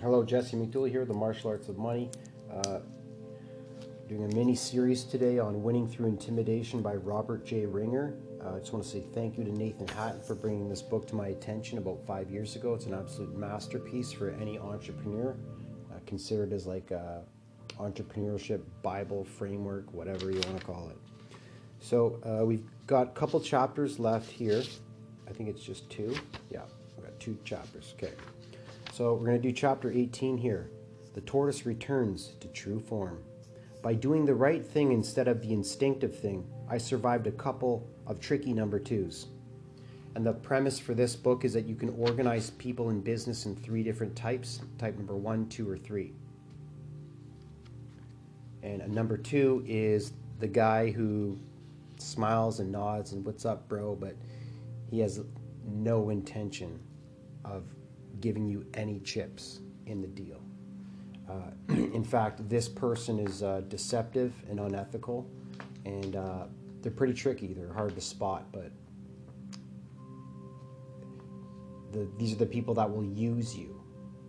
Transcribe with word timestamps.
Hello, 0.00 0.22
Jesse 0.22 0.56
McDooley 0.56 0.90
here, 0.90 1.04
the 1.04 1.12
Martial 1.12 1.50
Arts 1.50 1.68
of 1.68 1.76
Money. 1.76 2.08
Uh, 2.52 2.78
doing 4.08 4.30
a 4.30 4.34
mini 4.36 4.54
series 4.54 5.02
today 5.02 5.40
on 5.40 5.60
Winning 5.64 5.88
Through 5.88 6.06
Intimidation 6.06 6.82
by 6.82 6.94
Robert 6.94 7.44
J. 7.44 7.66
Ringer. 7.66 8.14
Uh, 8.40 8.54
I 8.54 8.58
just 8.60 8.72
want 8.72 8.84
to 8.84 8.88
say 8.88 9.02
thank 9.12 9.36
you 9.36 9.42
to 9.42 9.50
Nathan 9.50 9.88
Hatton 9.88 10.22
for 10.22 10.36
bringing 10.36 10.68
this 10.68 10.82
book 10.82 11.08
to 11.08 11.16
my 11.16 11.28
attention 11.28 11.78
about 11.78 12.06
five 12.06 12.30
years 12.30 12.54
ago. 12.54 12.74
It's 12.74 12.86
an 12.86 12.94
absolute 12.94 13.36
masterpiece 13.36 14.12
for 14.12 14.30
any 14.30 14.56
entrepreneur, 14.56 15.36
uh, 15.90 15.98
considered 16.06 16.52
as 16.52 16.64
like 16.64 16.92
a 16.92 17.24
entrepreneurship 17.80 18.62
Bible 18.82 19.24
framework, 19.24 19.92
whatever 19.92 20.30
you 20.30 20.40
want 20.42 20.60
to 20.60 20.64
call 20.64 20.90
it. 20.90 20.98
So 21.80 22.20
uh, 22.24 22.44
we've 22.44 22.64
got 22.86 23.08
a 23.08 23.10
couple 23.10 23.40
chapters 23.40 23.98
left 23.98 24.30
here. 24.30 24.62
I 25.28 25.32
think 25.32 25.48
it's 25.48 25.64
just 25.64 25.90
two. 25.90 26.14
Yeah, 26.50 26.62
we've 26.96 27.04
got 27.04 27.18
two 27.18 27.36
chapters. 27.44 27.94
Okay. 27.96 28.14
So 28.98 29.14
we're 29.14 29.26
going 29.26 29.40
to 29.40 29.48
do 29.48 29.52
chapter 29.52 29.92
18 29.92 30.38
here. 30.38 30.72
The 31.14 31.20
tortoise 31.20 31.64
returns 31.64 32.32
to 32.40 32.48
true 32.48 32.80
form. 32.80 33.22
By 33.80 33.94
doing 33.94 34.24
the 34.24 34.34
right 34.34 34.66
thing 34.66 34.90
instead 34.90 35.28
of 35.28 35.40
the 35.40 35.52
instinctive 35.52 36.18
thing, 36.18 36.44
I 36.68 36.78
survived 36.78 37.28
a 37.28 37.30
couple 37.30 37.88
of 38.08 38.18
tricky 38.18 38.52
number 38.52 38.80
twos. 38.80 39.26
And 40.16 40.26
the 40.26 40.32
premise 40.32 40.80
for 40.80 40.94
this 40.94 41.14
book 41.14 41.44
is 41.44 41.52
that 41.52 41.66
you 41.66 41.76
can 41.76 41.90
organize 41.90 42.50
people 42.50 42.90
in 42.90 43.00
business 43.00 43.46
in 43.46 43.54
three 43.54 43.84
different 43.84 44.16
types 44.16 44.62
type 44.78 44.96
number 44.96 45.14
one, 45.14 45.48
two, 45.48 45.70
or 45.70 45.78
three. 45.78 46.12
And 48.64 48.82
a 48.82 48.88
number 48.88 49.16
two 49.16 49.62
is 49.64 50.12
the 50.40 50.48
guy 50.48 50.90
who 50.90 51.38
smiles 51.98 52.58
and 52.58 52.72
nods 52.72 53.12
and 53.12 53.24
what's 53.24 53.44
up, 53.44 53.68
bro, 53.68 53.94
but 53.94 54.16
he 54.90 54.98
has 54.98 55.20
no 55.64 56.10
intention 56.10 56.80
of 57.44 57.62
giving 58.20 58.48
you 58.48 58.66
any 58.74 59.00
chips 59.00 59.60
in 59.86 60.00
the 60.00 60.08
deal. 60.08 60.40
Uh, 61.28 61.50
in 61.68 62.04
fact, 62.04 62.48
this 62.48 62.68
person 62.68 63.18
is 63.18 63.42
uh, 63.42 63.62
deceptive 63.68 64.32
and 64.48 64.60
unethical, 64.60 65.28
and 65.84 66.16
uh, 66.16 66.44
they're 66.82 66.92
pretty 66.92 67.14
tricky. 67.14 67.52
They're 67.52 67.72
hard 67.72 67.94
to 67.94 68.00
spot, 68.00 68.46
but 68.52 68.70
the, 71.92 72.08
these 72.18 72.32
are 72.32 72.38
the 72.38 72.46
people 72.46 72.74
that 72.74 72.90
will 72.90 73.04
use 73.04 73.56
you 73.56 73.80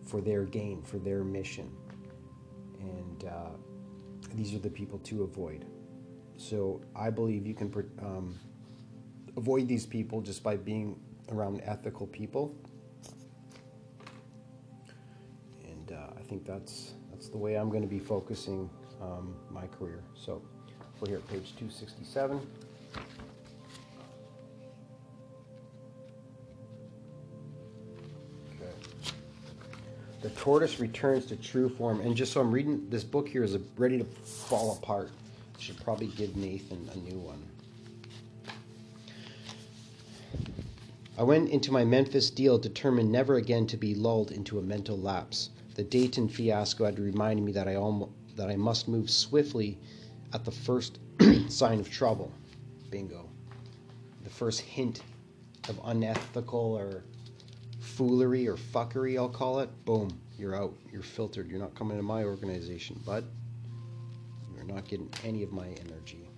for 0.05 0.21
their 0.21 0.43
gain, 0.43 0.81
for 0.81 0.97
their 0.97 1.23
mission. 1.23 1.71
And 2.79 3.25
uh, 3.25 3.49
these 4.33 4.53
are 4.53 4.59
the 4.59 4.69
people 4.69 4.99
to 4.99 5.23
avoid. 5.23 5.65
So 6.37 6.81
I 6.95 7.09
believe 7.09 7.45
you 7.45 7.53
can 7.53 7.71
um, 8.01 8.39
avoid 9.37 9.67
these 9.67 9.85
people 9.85 10.21
just 10.21 10.41
by 10.41 10.55
being 10.55 10.99
around 11.31 11.61
ethical 11.63 12.07
people 12.07 12.55
think 16.29 16.45
that's 16.45 16.93
that's 17.09 17.27
the 17.27 17.37
way 17.37 17.55
I'm 17.55 17.69
going 17.69 17.81
to 17.81 17.87
be 17.87 17.99
focusing 17.99 18.69
um, 19.01 19.35
my 19.49 19.65
career. 19.67 20.03
So 20.13 20.41
we're 21.01 21.09
here 21.09 21.17
at 21.17 21.27
page 21.27 21.55
267. 21.57 22.39
Okay. 28.53 28.71
The 30.21 30.29
tortoise 30.31 30.79
returns 30.79 31.25
to 31.25 31.35
true 31.35 31.67
form. 31.67 31.99
And 32.01 32.15
just 32.15 32.31
so 32.31 32.41
I'm 32.41 32.51
reading 32.51 32.87
this 32.89 33.03
book 33.03 33.27
here 33.27 33.43
is 33.43 33.57
ready 33.75 33.97
to 33.97 34.05
fall 34.05 34.77
apart. 34.77 35.09
Should 35.57 35.83
probably 35.83 36.07
give 36.07 36.37
Nathan 36.37 36.89
a 36.93 36.97
new 36.97 37.17
one. 37.17 37.43
I 41.17 41.23
went 41.23 41.49
into 41.49 41.73
my 41.73 41.83
Memphis 41.83 42.29
deal 42.29 42.57
determined 42.57 43.11
never 43.11 43.35
again 43.35 43.67
to 43.67 43.77
be 43.77 43.93
lulled 43.93 44.31
into 44.31 44.59
a 44.59 44.61
mental 44.61 44.97
lapse. 44.97 45.49
The 45.79 45.85
Dayton 45.85 46.27
fiasco 46.27 46.83
had 46.83 46.99
reminded 46.99 47.41
me 47.41 47.53
that 47.53 47.69
I 47.69 47.75
almost, 47.75 48.11
that 48.35 48.49
I 48.49 48.57
must 48.57 48.89
move 48.89 49.09
swiftly 49.09 49.79
at 50.33 50.43
the 50.43 50.51
first 50.51 50.99
sign 51.47 51.79
of 51.79 51.89
trouble. 51.89 52.33
Bingo. 52.89 53.29
The 54.25 54.29
first 54.29 54.59
hint 54.59 55.03
of 55.69 55.79
unethical 55.85 56.59
or 56.59 57.05
foolery 57.79 58.45
or 58.45 58.57
fuckery, 58.57 59.17
I'll 59.17 59.29
call 59.29 59.61
it. 59.61 59.69
Boom, 59.85 60.19
you're 60.37 60.53
out. 60.53 60.75
You're 60.91 61.01
filtered. 61.01 61.49
You're 61.49 61.61
not 61.61 61.75
coming 61.75 61.95
to 61.95 62.03
my 62.03 62.25
organization, 62.25 62.99
but 63.05 63.23
you're 64.53 64.65
not 64.65 64.85
getting 64.85 65.09
any 65.23 65.43
of 65.43 65.53
my 65.53 65.67
energy. 65.67 66.29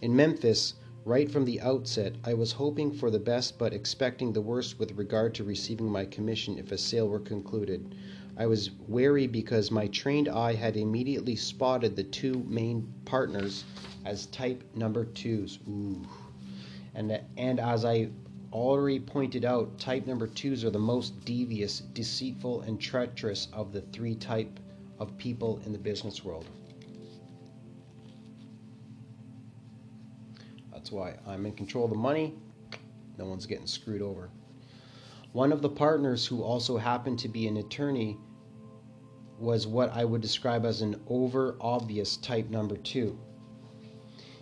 In 0.00 0.14
Memphis, 0.14 0.74
right 1.04 1.28
from 1.28 1.44
the 1.44 1.60
outset, 1.60 2.14
I 2.22 2.34
was 2.34 2.52
hoping 2.52 2.92
for 2.92 3.10
the 3.10 3.18
best 3.18 3.58
but 3.58 3.74
expecting 3.74 4.32
the 4.32 4.40
worst 4.40 4.78
with 4.78 4.92
regard 4.92 5.34
to 5.34 5.42
receiving 5.42 5.90
my 5.90 6.04
commission 6.04 6.56
if 6.56 6.70
a 6.70 6.78
sale 6.78 7.08
were 7.08 7.18
concluded. 7.18 7.96
I 8.40 8.46
was 8.46 8.70
wary 8.88 9.26
because 9.26 9.70
my 9.70 9.86
trained 9.88 10.26
eye 10.26 10.54
had 10.54 10.78
immediately 10.78 11.36
spotted 11.36 11.94
the 11.94 12.04
two 12.04 12.42
main 12.48 12.90
partners 13.04 13.64
as 14.06 14.24
type 14.28 14.64
number 14.74 15.04
twos. 15.04 15.58
Ooh. 15.68 16.00
And, 16.94 17.20
and 17.36 17.60
as 17.60 17.84
I 17.84 18.08
already 18.50 18.98
pointed 18.98 19.44
out, 19.44 19.78
type 19.78 20.06
number 20.06 20.26
twos 20.26 20.64
are 20.64 20.70
the 20.70 20.78
most 20.78 21.22
devious, 21.26 21.80
deceitful, 21.80 22.62
and 22.62 22.80
treacherous 22.80 23.48
of 23.52 23.74
the 23.74 23.82
three 23.82 24.14
type 24.14 24.58
of 24.98 25.18
people 25.18 25.60
in 25.66 25.72
the 25.72 25.78
business 25.78 26.24
world. 26.24 26.46
That's 30.72 30.90
why 30.90 31.16
I'm 31.26 31.44
in 31.44 31.52
control 31.52 31.84
of 31.84 31.90
the 31.90 31.96
money. 31.96 32.32
No 33.18 33.26
one's 33.26 33.44
getting 33.44 33.66
screwed 33.66 34.00
over. 34.00 34.30
One 35.32 35.52
of 35.52 35.60
the 35.60 35.68
partners, 35.68 36.26
who 36.26 36.42
also 36.42 36.78
happened 36.78 37.18
to 37.18 37.28
be 37.28 37.46
an 37.46 37.58
attorney, 37.58 38.16
was 39.40 39.66
what 39.66 39.90
I 39.96 40.04
would 40.04 40.20
describe 40.20 40.66
as 40.66 40.82
an 40.82 41.00
over 41.08 41.56
obvious 41.60 42.16
type 42.18 42.50
number 42.50 42.76
two. 42.76 43.18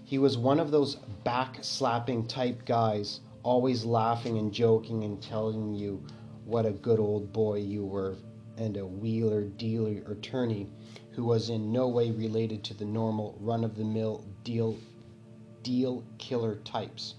He 0.03 0.19
was 0.19 0.37
one 0.37 0.59
of 0.59 0.71
those 0.71 0.97
back 1.23 1.59
slapping 1.61 2.27
type 2.27 2.65
guys, 2.65 3.21
always 3.43 3.85
laughing 3.85 4.39
and 4.39 4.53
joking 4.53 5.05
and 5.05 5.23
telling 5.23 5.75
you 5.75 6.03
what 6.45 6.67
a 6.67 6.73
good 6.73 6.99
old 6.99 7.33
boy 7.33 7.59
you 7.59 7.85
were, 7.85 8.17
and 8.57 8.77
a 8.77 8.87
wheeler 8.87 9.45
dealer 9.45 10.03
attorney 10.11 10.67
who 11.13 11.25
was 11.25 11.51
in 11.51 11.71
no 11.71 11.89
way 11.89 12.11
related 12.11 12.65
to 12.65 12.75
the 12.75 12.85
normal 12.85 13.37
run 13.41 13.65
of 13.65 13.77
the 13.77 13.85
mill 13.85 14.25
deal 14.45 14.77
deal 15.63 16.03
killer 16.17 16.57
types. 16.65 17.17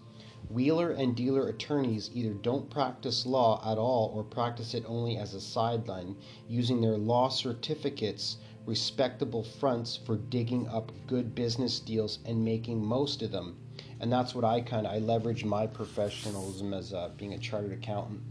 Wheeler 0.49 0.89
and 0.89 1.15
dealer 1.15 1.47
attorneys 1.47 2.09
either 2.11 2.33
don't 2.33 2.71
practice 2.71 3.27
law 3.27 3.61
at 3.71 3.77
all 3.77 4.11
or 4.15 4.23
practice 4.23 4.73
it 4.73 4.83
only 4.87 5.15
as 5.15 5.35
a 5.35 5.39
sideline, 5.39 6.15
using 6.47 6.81
their 6.81 6.97
law 6.97 7.29
certificates, 7.29 8.37
respectable 8.65 9.43
fronts 9.43 9.95
for 9.95 10.17
digging 10.17 10.67
up 10.67 10.91
good 11.05 11.35
business 11.35 11.79
deals 11.79 12.17
and 12.25 12.43
making 12.43 12.83
most 12.83 13.21
of 13.21 13.31
them. 13.31 13.57
And 13.99 14.11
that's 14.11 14.33
what 14.33 14.43
I 14.43 14.61
kind 14.61 14.87
of 14.87 14.93
I 14.93 14.97
leverage 14.97 15.45
my 15.45 15.67
professionalism 15.67 16.73
as 16.73 16.93
uh, 16.93 17.11
being 17.15 17.35
a 17.35 17.37
chartered 17.37 17.73
accountant. 17.73 18.21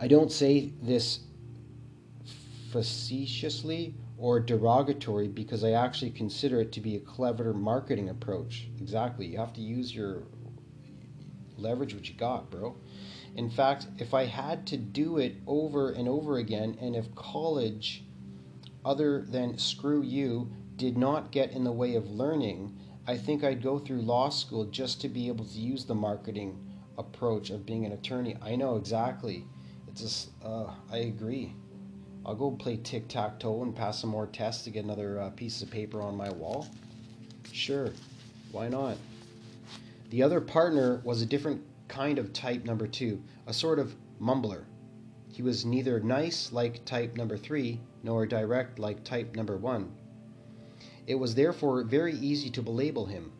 I 0.00 0.08
don't 0.08 0.32
say 0.32 0.72
this 0.82 1.20
facetiously 2.72 3.94
or 4.18 4.40
derogatory 4.40 5.28
because 5.28 5.62
I 5.62 5.72
actually 5.72 6.10
consider 6.10 6.60
it 6.60 6.72
to 6.72 6.80
be 6.80 6.96
a 6.96 7.00
clever 7.00 7.52
marketing 7.52 8.08
approach. 8.08 8.68
Exactly. 8.80 9.26
You 9.26 9.38
have 9.38 9.52
to 9.54 9.60
use 9.60 9.94
your 9.94 10.24
leverage 11.62 11.94
what 11.94 12.08
you 12.08 12.14
got, 12.14 12.50
bro. 12.50 12.76
In 13.34 13.48
fact, 13.48 13.86
if 13.98 14.12
I 14.12 14.26
had 14.26 14.66
to 14.68 14.76
do 14.76 15.18
it 15.18 15.36
over 15.46 15.90
and 15.90 16.08
over 16.08 16.36
again, 16.36 16.76
and 16.80 16.94
if 16.94 17.14
college, 17.14 18.04
other 18.84 19.22
than 19.22 19.56
screw 19.58 20.02
you, 20.02 20.52
did 20.76 20.98
not 20.98 21.30
get 21.30 21.52
in 21.52 21.64
the 21.64 21.72
way 21.72 21.94
of 21.94 22.10
learning, 22.10 22.76
I 23.06 23.16
think 23.16 23.42
I'd 23.42 23.62
go 23.62 23.78
through 23.78 24.02
law 24.02 24.28
school 24.28 24.66
just 24.66 25.00
to 25.00 25.08
be 25.08 25.28
able 25.28 25.44
to 25.44 25.58
use 25.58 25.84
the 25.84 25.94
marketing 25.94 26.58
approach 26.98 27.50
of 27.50 27.64
being 27.64 27.86
an 27.86 27.92
attorney. 27.92 28.36
I 28.42 28.56
know 28.56 28.76
exactly. 28.76 29.46
It's 29.88 30.00
just, 30.00 30.30
uh, 30.44 30.70
I 30.90 30.98
agree. 30.98 31.54
I'll 32.24 32.34
go 32.34 32.52
play 32.52 32.76
tic 32.76 33.08
tac 33.08 33.40
toe 33.40 33.62
and 33.62 33.74
pass 33.74 34.00
some 34.00 34.10
more 34.10 34.26
tests 34.26 34.64
to 34.64 34.70
get 34.70 34.84
another 34.84 35.20
uh, 35.20 35.30
piece 35.30 35.62
of 35.62 35.70
paper 35.70 36.00
on 36.00 36.16
my 36.16 36.30
wall. 36.30 36.68
Sure, 37.50 37.90
why 38.52 38.68
not? 38.68 38.96
The 40.12 40.22
other 40.22 40.42
partner 40.42 41.00
was 41.04 41.22
a 41.22 41.26
different 41.26 41.62
kind 41.88 42.18
of 42.18 42.34
type 42.34 42.66
number 42.66 42.86
two, 42.86 43.22
a 43.46 43.54
sort 43.54 43.78
of 43.78 43.96
mumbler. 44.20 44.66
He 45.28 45.40
was 45.40 45.64
neither 45.64 46.00
nice 46.00 46.52
like 46.52 46.84
type 46.84 47.16
number 47.16 47.38
three, 47.38 47.80
nor 48.02 48.26
direct 48.26 48.78
like 48.78 49.04
type 49.04 49.34
number 49.34 49.56
one. 49.56 49.90
It 51.06 51.14
was 51.14 51.34
therefore 51.34 51.82
very 51.84 52.12
easy 52.12 52.50
to 52.50 52.60
belabel 52.60 53.06
him. 53.06 53.32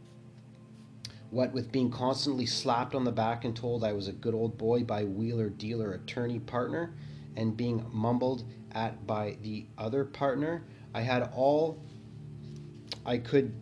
What 1.29 1.53
with 1.53 1.73
being 1.73 1.91
constantly 1.91 2.47
slapped 2.47 2.95
on 2.95 3.05
the 3.05 3.13
back 3.13 3.45
and 3.45 3.55
told 3.55 3.85
I 3.85 3.93
was 3.93 4.09
a 4.09 4.13
good 4.13 4.33
old 4.33 4.57
boy 4.57 4.83
by 4.83 5.05
wheeler 5.05 5.51
dealer 5.51 5.93
attorney 5.93 6.39
partner, 6.39 6.95
and 7.37 7.55
being 7.55 7.85
mumbled 7.93 8.45
at 8.71 9.07
by 9.07 9.37
the 9.43 9.67
other 9.77 10.07
partner, 10.07 10.65
I 10.95 11.03
had 11.03 11.31
all 11.35 11.85
I 13.05 13.19
could 13.19 13.53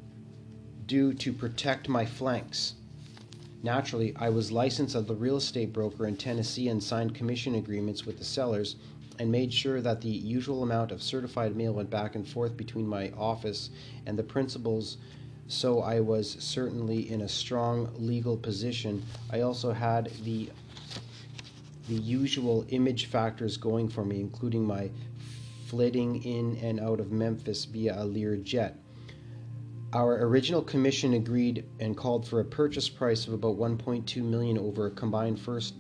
do 0.87 1.13
to 1.15 1.33
protect 1.33 1.89
my 1.89 2.07
flanks. 2.07 2.75
Naturally, 3.63 4.15
I 4.17 4.31
was 4.31 4.51
licensed 4.51 4.95
as 4.95 5.09
a 5.11 5.15
real 5.15 5.37
estate 5.37 5.73
broker 5.73 6.07
in 6.07 6.17
Tennessee 6.17 6.69
and 6.69 6.83
signed 6.83 7.15
commission 7.15 7.55
agreements 7.57 8.07
with 8.07 8.19
the 8.19 8.25
sellers 8.25 8.77
and 9.19 9.31
made 9.31 9.53
sure 9.53 9.83
that 9.83 10.01
the 10.01 10.09
usual 10.09 10.63
amount 10.63 10.93
of 10.93 11.03
certified 11.03 11.55
mail 11.55 11.75
went 11.75 11.91
back 11.91 12.15
and 12.15 12.27
forth 12.27 12.57
between 12.57 12.87
my 12.87 13.11
office 13.19 13.69
and 14.07 14.19
the 14.19 14.23
principal's 14.23 14.97
so 15.47 15.81
I 15.81 15.99
was 15.99 16.37
certainly 16.39 17.11
in 17.11 17.23
a 17.23 17.29
strong 17.29 17.91
legal 17.99 18.37
position. 18.37 19.03
I 19.31 19.41
also 19.41 19.73
had 19.73 20.11
the 20.25 20.49
the 21.89 21.97
usual 21.97 22.65
image 22.69 23.07
factors 23.07 23.57
going 23.57 23.89
for 23.89 24.05
me, 24.05 24.21
including 24.21 24.65
my 24.65 24.91
flitting 25.67 26.23
in 26.23 26.57
and 26.63 26.79
out 26.79 27.01
of 27.01 27.11
Memphis 27.11 27.65
via 27.65 28.01
a 28.01 28.05
Lear 28.05 28.37
jet. 28.37 28.79
Our 29.93 30.25
original 30.25 30.63
commission 30.63 31.15
agreed 31.15 31.65
and 31.81 31.97
called 31.97 32.27
for 32.27 32.39
a 32.39 32.45
purchase 32.45 32.89
price 32.89 33.27
of 33.27 33.33
about 33.33 33.59
1.2 33.59 34.23
million 34.23 34.57
over 34.57 34.87
a 34.87 34.91
combined 34.91 35.41
first 35.41 35.75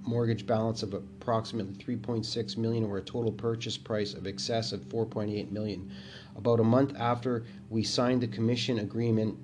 mortgage 0.00 0.46
balance 0.46 0.82
of 0.82 0.94
approximately 0.94 1.74
3.6 1.74 2.56
million 2.56 2.82
or 2.84 2.98
a 2.98 3.02
total 3.02 3.30
purchase 3.30 3.78
price 3.78 4.14
of 4.14 4.26
excess 4.26 4.72
of 4.72 4.80
4.8 4.88 5.52
million. 5.52 5.92
About 6.34 6.58
a 6.58 6.64
month 6.64 6.92
after 6.96 7.44
we 7.70 7.84
signed 7.84 8.20
the 8.20 8.26
commission 8.26 8.80
agreement, 8.80 9.38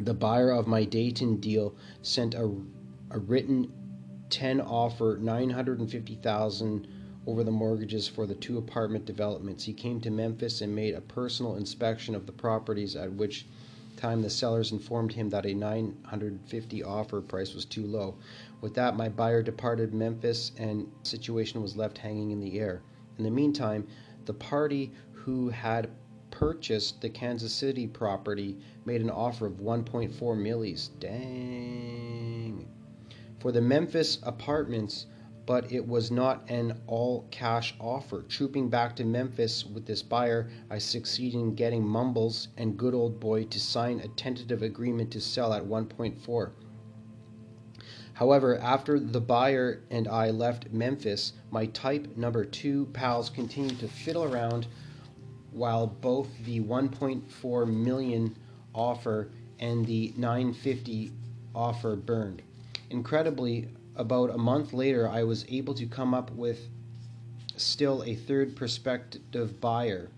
the 0.00 0.14
buyer 0.14 0.50
of 0.50 0.66
my 0.66 0.84
Dayton 0.84 1.36
deal 1.36 1.76
sent 2.02 2.34
a, 2.34 2.50
a 3.10 3.18
written 3.20 3.72
10 4.30 4.60
offer 4.60 5.18
950,000 5.22 6.88
over 7.26 7.44
the 7.44 7.50
mortgages 7.50 8.08
for 8.08 8.26
the 8.26 8.34
two 8.34 8.58
apartment 8.58 9.04
developments. 9.04 9.64
He 9.64 9.72
came 9.72 10.00
to 10.00 10.10
Memphis 10.10 10.60
and 10.60 10.74
made 10.74 10.94
a 10.94 11.00
personal 11.00 11.56
inspection 11.56 12.14
of 12.14 12.26
the 12.26 12.32
properties 12.32 12.96
at 12.96 13.12
which 13.12 13.46
time 13.96 14.22
the 14.22 14.30
sellers 14.30 14.72
informed 14.72 15.12
him 15.12 15.28
that 15.30 15.44
a 15.44 15.52
950 15.52 16.82
offer 16.82 17.20
price 17.20 17.54
was 17.54 17.66
too 17.66 17.86
low. 17.86 18.16
With 18.60 18.74
that, 18.74 18.96
my 18.96 19.08
buyer 19.08 19.42
departed 19.42 19.92
Memphis 19.92 20.52
and 20.56 20.90
situation 21.02 21.60
was 21.60 21.76
left 21.76 21.98
hanging 21.98 22.30
in 22.30 22.40
the 22.40 22.58
air. 22.58 22.82
In 23.18 23.24
the 23.24 23.30
meantime, 23.30 23.86
the 24.24 24.34
party 24.34 24.92
who 25.12 25.50
had 25.50 25.90
purchased 26.30 27.02
the 27.02 27.10
Kansas 27.10 27.52
City 27.52 27.86
property 27.86 28.56
made 28.86 29.02
an 29.02 29.10
offer 29.10 29.46
of 29.46 29.54
1.4 29.54 30.10
millis. 30.18 30.88
Dang. 30.98 32.66
For 33.40 33.52
the 33.52 33.60
Memphis 33.60 34.18
apartments, 34.22 35.06
but 35.50 35.72
it 35.72 35.88
was 35.88 36.12
not 36.12 36.48
an 36.48 36.80
all 36.86 37.26
cash 37.32 37.74
offer. 37.80 38.22
Trooping 38.28 38.68
back 38.68 38.94
to 38.94 39.04
Memphis 39.04 39.66
with 39.66 39.84
this 39.84 40.00
buyer, 40.00 40.48
I 40.70 40.78
succeeded 40.78 41.40
in 41.40 41.56
getting 41.56 41.84
Mumbles 41.84 42.46
and 42.56 42.76
Good 42.76 42.94
Old 42.94 43.18
Boy 43.18 43.42
to 43.46 43.58
sign 43.58 43.98
a 43.98 44.06
tentative 44.06 44.62
agreement 44.62 45.10
to 45.10 45.20
sell 45.20 45.52
at 45.52 45.64
1.4. 45.64 46.52
However, 48.12 48.58
after 48.58 49.00
the 49.00 49.20
buyer 49.20 49.82
and 49.90 50.06
I 50.06 50.30
left 50.30 50.70
Memphis, 50.70 51.32
my 51.50 51.66
type 51.66 52.16
number 52.16 52.44
two 52.44 52.86
pals 52.92 53.28
continued 53.28 53.80
to 53.80 53.88
fiddle 53.88 54.22
around 54.22 54.68
while 55.50 55.88
both 55.88 56.28
the 56.44 56.60
1.4 56.60 57.66
million 57.66 58.36
offer 58.72 59.32
and 59.58 59.84
the 59.84 60.14
950 60.16 61.10
offer 61.56 61.96
burned. 61.96 62.40
Incredibly, 62.90 63.66
about 64.00 64.30
a 64.30 64.38
month 64.38 64.72
later, 64.72 65.06
I 65.06 65.24
was 65.24 65.44
able 65.50 65.74
to 65.74 65.84
come 65.84 66.14
up 66.14 66.30
with 66.32 66.68
still 67.56 68.02
a 68.04 68.14
third 68.14 68.56
prospective 68.56 69.60
buyer. 69.60 70.08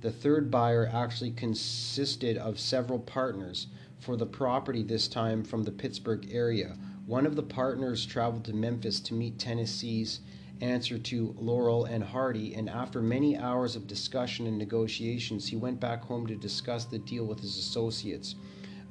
The 0.00 0.10
third 0.10 0.50
buyer 0.50 0.90
actually 0.92 1.30
consisted 1.30 2.36
of 2.36 2.58
several 2.58 2.98
partners 2.98 3.68
for 4.00 4.16
the 4.16 4.26
property, 4.26 4.82
this 4.82 5.06
time 5.06 5.44
from 5.44 5.62
the 5.62 5.70
Pittsburgh 5.70 6.28
area. 6.32 6.76
One 7.06 7.24
of 7.24 7.36
the 7.36 7.42
partners 7.44 8.04
traveled 8.04 8.44
to 8.46 8.52
Memphis 8.52 8.98
to 9.00 9.14
meet 9.14 9.38
Tennessee's 9.38 10.20
answer 10.60 10.98
to 10.98 11.34
Laurel 11.38 11.84
and 11.84 12.02
Hardy, 12.02 12.54
and 12.54 12.68
after 12.68 13.00
many 13.00 13.38
hours 13.38 13.76
of 13.76 13.86
discussion 13.86 14.48
and 14.48 14.58
negotiations, 14.58 15.48
he 15.48 15.56
went 15.56 15.78
back 15.78 16.02
home 16.02 16.26
to 16.26 16.34
discuss 16.34 16.84
the 16.84 16.98
deal 16.98 17.24
with 17.24 17.40
his 17.40 17.56
associates. 17.56 18.34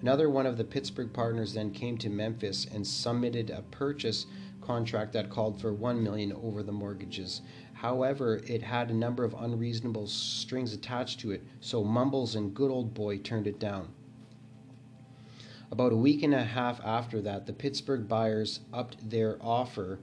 Another 0.01 0.30
one 0.30 0.46
of 0.46 0.56
the 0.56 0.63
Pittsburgh 0.63 1.12
partners 1.12 1.54
then 1.54 1.72
came 1.72 1.98
to 1.98 2.10
Memphis 2.10 2.66
and 2.74 2.88
submitted 2.88 3.50
a 3.50 3.63
purchase 3.63 4.28
contract 4.62 5.12
that 5.13 5.30
called 5.30 5.60
for 5.60 5.74
1 5.74 6.01
million 6.01 6.31
over 6.31 6.63
the 6.63 6.72
mortgages. 6.72 7.42
However, 7.74 8.38
it 8.48 8.62
had 8.62 8.90
a 8.90 8.94
number 8.94 9.25
of 9.25 9.34
unreasonable 9.34 10.07
strings 10.07 10.74
attached 10.74 11.19
to 11.22 11.31
it, 11.31 11.44
so 11.60 11.84
Mumbles 11.84 12.36
and 12.36 12.54
Good 12.54 12.72
Old 12.72 12.94
Boy 12.94 13.18
turned 13.18 13.48
it 13.48 13.60
down. 13.60 13.90
About 15.72 15.92
a 15.92 15.98
week 15.98 16.24
and 16.24 16.34
a 16.34 16.44
half 16.44 16.80
after 16.86 17.22
that, 17.22 17.45
the 17.45 17.54
Pittsburgh 17.54 18.07
buyers 18.07 18.62
upped 18.72 19.10
their 19.10 19.38
offer 19.42 20.00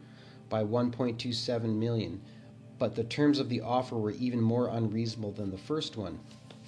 by 0.49 0.62
1.27 0.62 1.75
million, 1.75 2.20
but 2.78 2.94
the 2.94 3.04
terms 3.04 3.38
of 3.38 3.49
the 3.49 3.62
offer 3.62 3.96
were 3.96 4.12
even 4.12 4.40
more 4.40 4.69
unreasonable 4.69 5.32
than 5.32 5.50
the 5.50 5.58
first 5.58 5.96
one. 5.96 6.20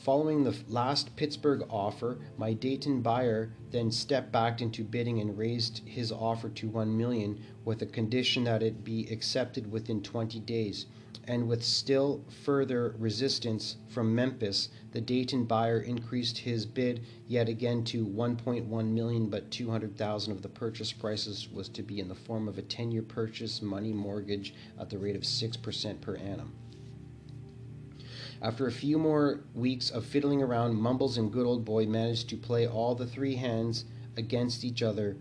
Following 0.04 0.44
the 0.44 0.56
last 0.68 1.16
Pittsburgh 1.16 1.66
offer, 1.68 2.18
my 2.36 2.52
Dayton 2.52 3.02
buyer 3.02 3.52
then 3.72 3.90
stepped 3.90 4.30
back 4.30 4.62
into 4.62 4.84
bidding 4.84 5.20
and 5.20 5.36
raised 5.36 5.78
his 5.88 6.12
offer 6.12 6.48
to 6.50 6.68
1 6.68 6.96
million 6.96 7.40
with 7.64 7.82
a 7.82 7.86
condition 7.86 8.44
that 8.44 8.62
it 8.62 8.84
be 8.84 9.08
accepted 9.10 9.72
within 9.72 10.00
20 10.00 10.38
days. 10.38 10.86
And 11.24 11.48
with 11.48 11.64
still 11.64 12.24
further 12.44 12.94
resistance 12.96 13.76
from 13.88 14.14
Memphis, 14.14 14.68
the 14.92 15.00
Dayton 15.00 15.46
buyer 15.46 15.80
increased 15.80 16.38
his 16.38 16.64
bid 16.64 17.04
yet 17.26 17.48
again 17.48 17.82
to 17.86 18.06
1.1 18.06 18.68
million, 18.92 19.28
but 19.28 19.50
200,000 19.50 20.32
of 20.32 20.42
the 20.42 20.48
purchase 20.48 20.92
prices 20.92 21.50
was 21.50 21.68
to 21.70 21.82
be 21.82 21.98
in 21.98 22.06
the 22.06 22.14
form 22.14 22.46
of 22.46 22.56
a 22.56 22.62
10-year 22.62 23.02
purchase 23.02 23.60
money 23.60 23.92
mortgage 23.92 24.54
at 24.78 24.90
the 24.90 24.98
rate 24.98 25.16
of 25.16 25.22
6% 25.22 26.00
per 26.00 26.14
annum. 26.14 26.52
After 28.40 28.67
a 28.67 28.73
few 28.73 28.99
more 28.99 29.40
weeks 29.55 29.90
of 29.90 30.05
fiddling 30.05 30.43
around, 30.43 30.76
Mumbles 30.76 31.19
and 31.19 31.32
Good 31.32 31.46
Old 31.46 31.64
Boy 31.64 31.87
managed 31.87 32.29
to 32.31 32.37
play 32.37 32.69
all 32.69 32.94
the 32.94 33.06
three 33.06 33.35
hands 33.35 33.85
against 34.17 34.64
each 34.64 34.82
other 34.82 35.17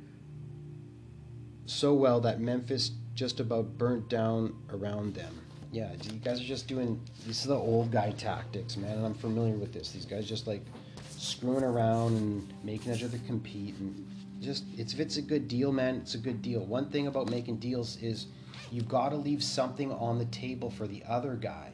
so 1.66 1.94
well 1.94 2.22
that 2.22 2.40
Memphis 2.40 2.92
just 3.16 3.40
about 3.40 3.78
burnt 3.78 4.08
down 4.08 4.56
around 4.69 5.16
them. 5.16 5.42
Yeah, 5.72 5.92
you 6.04 6.19
guys 6.19 6.40
are 6.40 6.46
just 6.46 6.68
doing 6.68 7.00
this 7.25 7.42
is 7.42 7.48
the 7.48 7.56
old 7.56 7.92
guy 7.92 8.12
tactics, 8.12 8.78
man, 8.78 8.98
and 8.98 9.06
I'm 9.06 9.14
familiar 9.16 9.56
with 9.56 9.74
this. 9.74 9.92
These 9.92 10.06
guys 10.06 10.28
just 10.28 10.48
like 10.48 10.63
screwing 11.10 11.63
around 11.63 12.16
and 12.16 12.54
making 12.63 12.94
each 12.94 13.04
other 13.04 13.20
compete 13.25 13.75
and 13.80 14.08
just 14.40 14.63
it's 14.78 14.94
if 14.94 15.00
it's 15.00 15.18
a 15.18 15.22
good 15.22 15.48
deal, 15.48 15.72
man, 15.72 15.96
it's 15.96 16.13
a 16.13 16.20
good 16.20 16.42
deal. 16.42 16.63
One 16.63 16.90
thing 16.90 17.08
about 17.08 17.30
making 17.30 17.58
deals 17.58 17.98
is 18.02 18.28
you've 18.72 18.88
got 18.88 19.10
to 19.10 19.18
leave 19.18 19.44
something 19.44 19.91
on 19.91 20.20
the 20.20 20.25
table 20.25 20.70
for 20.70 20.88
the 20.88 21.03
other 21.08 21.36
guy 21.36 21.74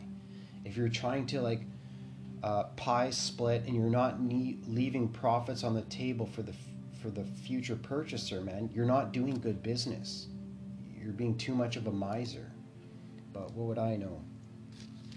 if 0.66 0.78
you're 0.78 0.90
trying 0.90 1.26
to 1.28 1.42
like 1.42 1.62
uh, 2.44 2.64
pie 2.76 3.10
split 3.10 3.64
and 3.66 3.76
you're 3.76 3.90
not 3.90 4.22
ne- 4.22 4.60
leaving 4.68 5.08
profits 5.08 5.64
on 5.64 5.74
the 5.74 5.82
table 5.84 6.26
for 6.26 6.42
the 6.42 6.54
for 7.02 7.10
the 7.10 7.24
future 7.24 7.76
purchaser, 7.76 8.42
man, 8.42 8.70
you're 8.74 8.86
not 8.86 9.12
doing 9.12 9.40
good 9.40 9.62
business. 9.62 10.28
You're 10.98 11.12
being 11.12 11.38
too 11.38 11.54
much 11.54 11.76
of 11.76 11.88
a 11.88 11.92
miser. 11.92 12.50
But 13.34 13.52
what 13.54 13.68
would 13.68 13.78
I 13.78 13.98
know? 13.98 14.22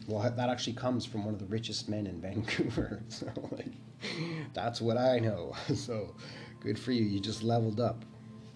Well, 0.08 0.28
that 0.28 0.48
actually 0.48 0.72
comes 0.72 1.04
from 1.04 1.24
one 1.24 1.34
of 1.34 1.40
the 1.40 1.46
richest 1.46 1.88
men 1.88 2.06
in 2.06 2.20
Vancouver. 2.22 3.02
So, 3.08 3.26
like, 3.52 3.72
that's 4.52 4.80
what 4.80 4.96
I 4.96 5.18
know. 5.18 5.54
So, 5.74 6.16
good 6.60 6.78
for 6.78 6.90
you. 6.92 7.04
You 7.04 7.20
just 7.20 7.42
leveled 7.42 7.78
up 7.78 8.04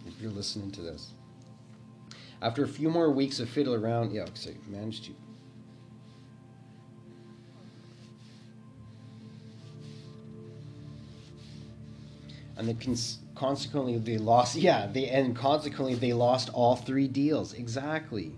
if 0.07 0.21
you're 0.21 0.31
listening 0.31 0.73
to 0.73 0.81
this. 0.81 1.13
After 2.43 2.65
a 2.65 2.69
few 2.69 2.89
more 2.89 3.11
weeks 3.11 3.39
of 3.39 3.49
fiddle 3.49 3.75
around, 3.75 4.13
yeah, 4.13 4.25
so 4.35 4.51
managed 4.67 5.05
to 5.05 5.15
and 12.61 12.69
the 12.69 12.75
cons- 12.75 13.21
consequently 13.35 13.97
they 13.97 14.19
lost. 14.19 14.55
Yeah, 14.71 14.87
they 14.87 15.09
and 15.09 15.35
consequently 15.35 15.95
they 15.95 16.13
lost 16.13 16.51
all 16.51 16.77
three 16.77 17.09
deals. 17.09 17.55
Exactly. 17.55 18.35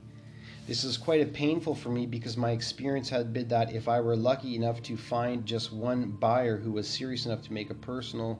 This 0.68 0.84
is 0.84 0.96
quite 0.96 1.20
a 1.20 1.26
painful 1.26 1.74
for 1.74 1.88
me 1.88 2.06
because 2.06 2.36
my 2.36 2.52
experience 2.52 3.08
had 3.08 3.32
been 3.32 3.48
that 3.48 3.74
if 3.74 3.88
I 3.88 4.00
were 4.00 4.14
lucky 4.14 4.54
enough 4.54 4.80
to 4.84 4.96
find 4.96 5.44
just 5.44 5.72
one 5.72 6.12
buyer 6.12 6.56
who 6.56 6.70
was 6.70 6.88
serious 6.88 7.26
enough 7.26 7.42
to 7.42 7.52
make 7.52 7.70
a 7.70 7.74
personal 7.74 8.38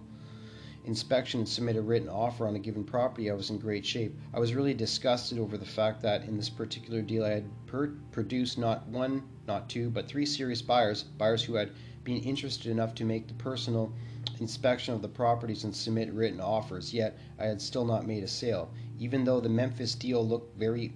inspection 0.84 1.40
and 1.40 1.48
submit 1.48 1.74
a 1.74 1.82
written 1.82 2.08
offer 2.08 2.46
on 2.46 2.54
a 2.54 2.60
given 2.60 2.84
property, 2.84 3.28
I 3.28 3.34
was 3.34 3.50
in 3.50 3.58
great 3.58 3.84
shape. 3.84 4.16
I 4.32 4.38
was 4.38 4.54
really 4.54 4.74
disgusted 4.74 5.40
over 5.40 5.58
the 5.58 5.66
fact 5.66 6.00
that 6.02 6.22
in 6.22 6.36
this 6.36 6.48
particular 6.50 7.02
deal, 7.02 7.24
I 7.24 7.30
had 7.30 7.66
per- 7.66 7.94
produced 8.12 8.56
not 8.56 8.86
one, 8.86 9.24
not 9.48 9.68
two, 9.68 9.90
but 9.90 10.06
three 10.06 10.26
serious 10.26 10.62
buyers, 10.62 11.02
buyers 11.02 11.42
who 11.42 11.54
had 11.54 11.72
been 12.04 12.22
interested 12.22 12.70
enough 12.70 12.94
to 12.96 13.04
make 13.04 13.28
the 13.28 13.34
personal 13.34 13.92
inspection 14.40 14.94
of 14.94 15.02
the 15.02 15.08
properties 15.08 15.64
and 15.64 15.74
submit 15.74 16.12
written 16.12 16.40
offers, 16.40 16.92
yet 16.92 17.18
I 17.38 17.46
had 17.46 17.60
still 17.60 17.84
not 17.84 18.06
made 18.06 18.24
a 18.24 18.28
sale. 18.28 18.72
Even 18.98 19.24
though 19.24 19.40
the 19.40 19.48
Memphis 19.48 19.94
deal 19.94 20.26
looked 20.26 20.58
very 20.58 20.92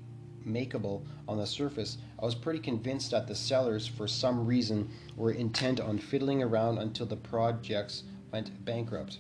makeable 0.46 1.04
on 1.28 1.38
the 1.38 1.46
surface, 1.46 1.98
I 2.20 2.24
was 2.24 2.34
pretty 2.34 2.60
convinced 2.60 3.10
that 3.10 3.26
the 3.26 3.34
sellers, 3.34 3.86
for 3.86 4.06
some 4.06 4.46
reason, 4.46 4.88
were 5.16 5.32
intent 5.32 5.80
on 5.80 5.98
fiddling 5.98 6.42
around 6.42 6.78
until 6.78 7.06
the 7.06 7.16
projects 7.16 8.04
went 8.32 8.64
bankrupt. 8.64 9.18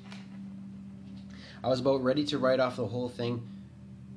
I 1.62 1.68
was 1.68 1.80
about 1.80 2.02
ready 2.02 2.24
to 2.26 2.38
write 2.38 2.60
off 2.60 2.76
the 2.76 2.86
whole 2.86 3.08
thing 3.08 3.42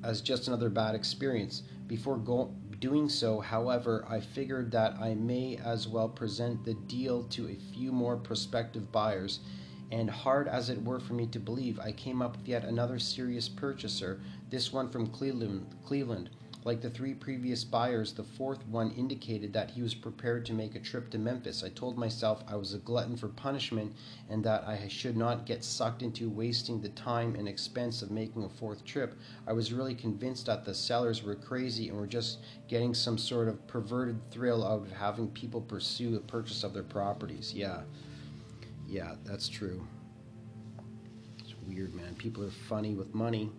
as 0.04 0.22
just 0.22 0.48
another 0.48 0.70
bad 0.70 0.96
experience. 0.96 1.64
Before 1.88 2.18
go- 2.18 2.54
doing 2.80 3.10
so. 3.10 3.40
However, 3.40 4.06
I 4.08 4.20
figured 4.20 4.72
that 4.72 4.96
I 5.00 5.14
may 5.16 5.58
as 5.58 5.88
well 5.88 6.10
present 6.10 6.64
the 6.64 6.74
deal 6.74 7.24
to 7.24 7.48
a 7.48 7.56
few 7.56 7.92
more 7.92 8.18
prospective 8.18 8.92
buyers. 8.92 9.40
And 9.92 10.10
hard 10.10 10.48
as 10.48 10.70
it 10.70 10.84
were 10.84 11.00
for 11.00 11.14
me 11.14 11.26
to 11.28 11.40
believe, 11.40 11.80
I 11.80 11.92
came 11.92 12.22
up 12.22 12.38
with 12.38 12.48
yet 12.48 12.64
another 12.64 13.00
serious 13.00 13.50
purchaser, 13.50 14.22
this 14.50 14.72
one 14.72 14.90
from 14.90 15.08
Cleveland. 15.08 15.66
Cleveland. 15.86 16.30
Like 16.66 16.82
the 16.82 16.90
three 16.90 17.14
previous 17.14 17.64
buyers, 17.64 18.12
the 18.12 18.24
fourth 18.24 18.68
one 18.68 18.92
indicated 18.92 19.54
that 19.54 19.72
he 19.72 19.82
was 19.82 19.96
prepared 19.96 20.46
to 20.46 20.54
make 20.54 20.76
a 20.76 20.80
trip 20.80 21.10
to 21.12 21.18
Memphis. 21.18 21.64
I 21.64 21.70
told 21.70 21.98
myself 21.98 22.44
I 22.50 22.58
was 22.58 22.74
a 22.74 22.80
glutton 22.80 23.16
for 23.16 23.30
punishment 23.30 23.96
and 24.30 24.44
that 24.44 24.68
I 24.68 24.90
should 24.90 25.16
not 25.16 25.46
get 25.46 25.64
sucked 25.64 26.02
into 26.02 26.30
wasting 26.30 26.82
the 26.82 26.90
time 26.90 27.36
and 27.36 27.48
expense 27.48 28.02
of 28.02 28.12
making 28.12 28.44
a 28.44 28.50
fourth 28.50 28.84
trip. 28.84 29.18
I 29.48 29.54
was 29.54 29.72
really 29.72 29.96
convinced 29.96 30.48
that 30.48 30.66
the 30.66 30.74
sellers 30.76 31.24
were 31.24 31.36
crazy 31.36 31.88
and 31.88 31.98
were 31.98 32.08
just 32.08 32.40
getting 32.68 32.94
some 32.94 33.18
sort 33.18 33.48
of 33.48 33.66
perverted 33.66 34.20
thrill 34.30 34.66
out 34.66 34.82
of 34.82 34.92
having 34.92 35.30
people 35.30 35.62
pursue 35.62 36.12
the 36.12 36.20
purchase 36.20 36.66
of 36.66 36.74
their 36.74 36.84
properties. 36.84 37.54
Yeah. 37.54 37.82
Yeah, 38.86 39.16
that's 39.24 39.48
true. 39.48 39.88
It's 41.40 41.56
weird, 41.66 41.96
man. 41.96 42.16
People 42.16 42.44
are 42.44 42.52
funny 42.52 42.96
with 42.96 43.16
money. 43.16 43.50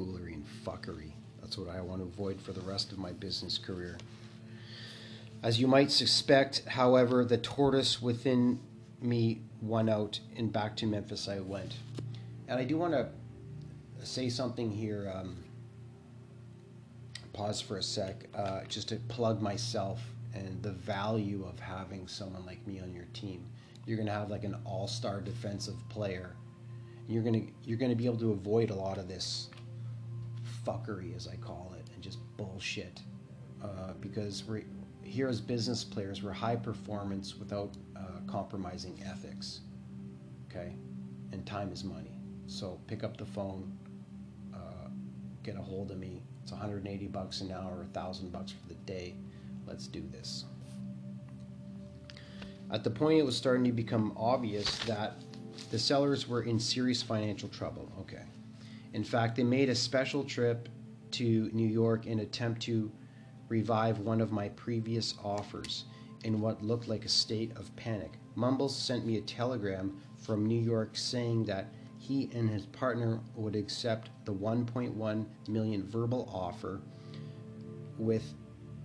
Foolery 0.00 0.32
and 0.32 0.46
fuckery. 0.64 1.12
That's 1.42 1.58
what 1.58 1.68
I 1.68 1.80
want 1.82 2.00
to 2.00 2.06
avoid 2.06 2.40
for 2.40 2.52
the 2.52 2.60
rest 2.62 2.90
of 2.90 2.98
my 2.98 3.12
business 3.12 3.58
career. 3.58 3.98
As 5.42 5.60
you 5.60 5.66
might 5.66 5.90
suspect, 5.90 6.62
however, 6.66 7.24
the 7.24 7.36
tortoise 7.36 8.00
within 8.00 8.60
me 9.02 9.42
won 9.60 9.88
out, 9.88 10.20
and 10.36 10.50
back 10.50 10.76
to 10.76 10.86
Memphis 10.86 11.28
I 11.28 11.40
went. 11.40 11.74
And 12.48 12.58
I 12.58 12.64
do 12.64 12.78
want 12.78 12.94
to 12.94 13.08
say 14.02 14.30
something 14.30 14.70
here. 14.70 15.12
Um, 15.14 15.36
pause 17.34 17.60
for 17.60 17.76
a 17.76 17.82
sec, 17.82 18.24
uh, 18.34 18.62
just 18.68 18.88
to 18.88 18.96
plug 18.96 19.42
myself 19.42 20.00
and 20.34 20.62
the 20.62 20.72
value 20.72 21.46
of 21.46 21.58
having 21.60 22.08
someone 22.08 22.46
like 22.46 22.66
me 22.66 22.80
on 22.80 22.94
your 22.94 23.06
team. 23.12 23.44
You're 23.86 23.96
going 23.96 24.06
to 24.06 24.12
have 24.12 24.30
like 24.30 24.44
an 24.44 24.56
all-star 24.64 25.20
defensive 25.20 25.76
player. 25.90 26.36
You're 27.08 27.22
going 27.22 27.46
to 27.46 27.52
you're 27.68 27.78
going 27.78 27.90
to 27.90 27.96
be 27.96 28.06
able 28.06 28.18
to 28.18 28.32
avoid 28.32 28.70
a 28.70 28.74
lot 28.74 28.96
of 28.96 29.08
this 29.08 29.48
fuckery, 30.66 31.14
as 31.16 31.28
I 31.28 31.36
call 31.36 31.74
it, 31.78 31.86
and 31.94 32.02
just 32.02 32.18
bullshit. 32.36 33.00
Uh, 33.62 33.92
because 34.00 34.44
we're 34.46 34.62
here 35.02 35.28
as 35.28 35.40
business 35.40 35.84
players, 35.84 36.22
we're 36.22 36.32
high 36.32 36.56
performance 36.56 37.36
without 37.36 37.76
uh, 37.96 38.00
compromising 38.26 39.02
ethics. 39.04 39.60
Okay, 40.50 40.74
and 41.32 41.44
time 41.46 41.72
is 41.72 41.84
money. 41.84 42.18
So 42.46 42.80
pick 42.86 43.04
up 43.04 43.16
the 43.16 43.26
phone, 43.26 43.72
uh, 44.54 44.88
get 45.42 45.56
a 45.56 45.62
hold 45.62 45.90
of 45.90 45.98
me. 45.98 46.22
It's 46.42 46.52
180 46.52 47.06
bucks 47.08 47.42
an 47.42 47.52
hour, 47.52 47.82
a 47.82 47.92
thousand 47.92 48.32
bucks 48.32 48.52
for 48.52 48.66
the 48.68 48.74
day. 48.74 49.14
Let's 49.66 49.86
do 49.86 50.02
this. 50.10 50.46
At 52.72 52.84
the 52.84 52.90
point, 52.90 53.18
it 53.18 53.24
was 53.24 53.36
starting 53.36 53.64
to 53.64 53.72
become 53.72 54.12
obvious 54.16 54.78
that 54.80 55.16
the 55.70 55.78
sellers 55.78 56.28
were 56.28 56.42
in 56.42 56.58
serious 56.58 57.02
financial 57.02 57.48
trouble. 57.48 57.90
Okay. 58.00 58.22
In 58.92 59.04
fact, 59.04 59.36
they 59.36 59.44
made 59.44 59.68
a 59.68 59.74
special 59.74 60.24
trip 60.24 60.68
to 61.12 61.50
New 61.52 61.68
York 61.68 62.06
in 62.06 62.20
attempt 62.20 62.62
to 62.62 62.90
revive 63.48 63.98
one 63.98 64.20
of 64.20 64.32
my 64.32 64.48
previous 64.50 65.14
offers 65.24 65.84
in 66.24 66.40
what 66.40 66.62
looked 66.62 66.88
like 66.88 67.04
a 67.04 67.08
state 67.08 67.56
of 67.56 67.74
panic. 67.76 68.18
Mumbles 68.34 68.76
sent 68.76 69.06
me 69.06 69.16
a 69.16 69.22
telegram 69.22 70.00
from 70.16 70.46
New 70.46 70.60
York 70.60 70.96
saying 70.96 71.44
that 71.44 71.72
he 71.98 72.30
and 72.32 72.48
his 72.48 72.66
partner 72.66 73.20
would 73.34 73.56
accept 73.56 74.10
the 74.24 74.32
1.1 74.32 75.26
million 75.48 75.86
verbal 75.86 76.28
offer 76.32 76.80
with 77.98 78.34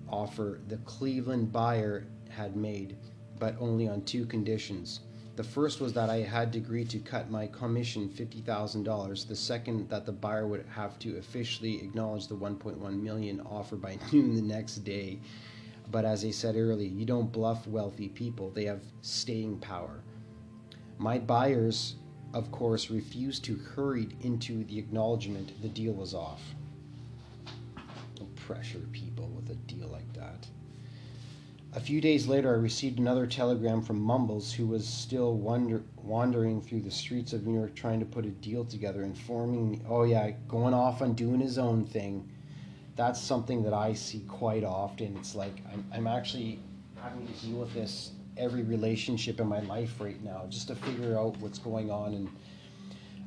offer 0.09 0.59
the 0.67 0.77
Cleveland 0.77 1.51
buyer 1.51 2.07
had 2.29 2.55
made, 2.55 2.97
but 3.39 3.55
only 3.59 3.87
on 3.87 4.03
two 4.03 4.25
conditions. 4.25 5.01
The 5.35 5.43
first 5.43 5.81
was 5.81 5.91
that 5.93 6.09
I 6.09 6.19
had 6.19 6.53
to 6.53 6.59
agree 6.59 6.85
to 6.85 6.99
cut 6.99 7.29
my 7.29 7.47
commission 7.47 8.07
$50,000. 8.07 9.27
The 9.27 9.35
second 9.35 9.89
that 9.89 10.05
the 10.05 10.13
buyer 10.13 10.47
would 10.47 10.65
have 10.67 10.97
to 10.99 11.17
officially 11.17 11.83
acknowledge 11.83 12.27
the 12.27 12.37
1.1 12.37 13.01
million 13.01 13.41
offer 13.41 13.75
by 13.75 13.97
noon 14.13 14.35
the 14.35 14.41
next 14.41 14.77
day. 14.85 15.19
But 15.91 16.05
as 16.05 16.23
I 16.23 16.31
said 16.31 16.55
earlier, 16.55 16.89
you 16.89 17.05
don't 17.05 17.31
bluff 17.31 17.67
wealthy 17.67 18.07
people. 18.07 18.49
They 18.49 18.63
have 18.65 18.81
staying 19.01 19.59
power. 19.59 20.01
My 20.97 21.19
buyers, 21.19 21.95
of 22.33 22.49
course, 22.51 22.89
refused 22.89 23.43
to 23.45 23.57
hurry 23.57 24.07
into 24.21 24.63
the 24.63 24.79
acknowledgement 24.79 25.61
the 25.61 25.67
deal 25.67 25.93
was 25.93 26.13
off. 26.13 26.41
Don't 28.15 28.35
pressure 28.37 28.87
people 28.93 29.27
with 29.27 29.49
a 29.49 29.55
deal 29.55 29.89
like 29.89 30.11
that. 30.13 30.47
A 31.75 31.79
few 31.81 31.99
days 31.99 32.25
later, 32.25 32.55
I 32.55 32.57
received 32.57 32.99
another 32.99 33.27
telegram 33.27 33.81
from 33.81 33.99
Mumbles, 33.99 34.53
who 34.53 34.65
was 34.65 34.87
still 34.87 35.35
wander- 35.35 35.83
wandering 36.01 36.61
through 36.61 36.79
the 36.79 36.89
streets 36.89 37.33
of 37.33 37.45
New 37.45 37.53
York 37.53 37.75
trying 37.75 37.99
to 37.99 38.05
put 38.05 38.25
a 38.25 38.29
deal 38.29 38.63
together, 38.63 39.03
informing 39.03 39.71
me, 39.71 39.81
oh, 39.89 40.03
yeah, 40.03 40.31
going 40.47 40.73
off 40.73 41.01
on 41.01 41.15
doing 41.15 41.41
his 41.41 41.57
own 41.57 41.85
thing. 41.85 42.29
That's 42.95 43.19
something 43.19 43.61
that 43.63 43.73
I 43.73 43.91
see 43.91 44.21
quite 44.21 44.63
often. 44.63 45.17
It's 45.17 45.35
like 45.35 45.51
I'm, 45.73 45.85
I'm 45.93 46.07
actually 46.07 46.61
having 46.95 47.27
to 47.27 47.33
deal 47.45 47.57
with 47.57 47.73
this 47.73 48.11
every 48.37 48.63
relationship 48.63 49.41
in 49.41 49.47
my 49.47 49.59
life 49.59 49.99
right 49.99 50.23
now 50.23 50.45
just 50.47 50.69
to 50.69 50.75
figure 50.75 51.19
out 51.19 51.37
what's 51.39 51.59
going 51.59 51.91
on. 51.91 52.13
And 52.13 52.29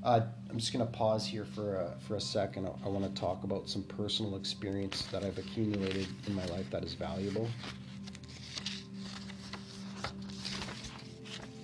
uh, 0.02 0.20
I'm 0.48 0.56
just 0.56 0.72
going 0.72 0.86
to 0.86 0.90
pause 0.90 1.26
here 1.26 1.44
for 1.44 1.76
a, 1.76 1.94
for 2.06 2.16
a 2.16 2.20
second. 2.20 2.66
I, 2.66 2.86
I 2.86 2.88
want 2.88 3.04
to 3.04 3.20
talk 3.20 3.44
about 3.44 3.68
some 3.68 3.82
personal 3.82 4.36
experience 4.36 5.02
that 5.12 5.22
I've 5.22 5.36
accumulated 5.36 6.06
in 6.26 6.34
my 6.34 6.46
life 6.46 6.70
that 6.70 6.82
is 6.82 6.94
valuable. 6.94 7.46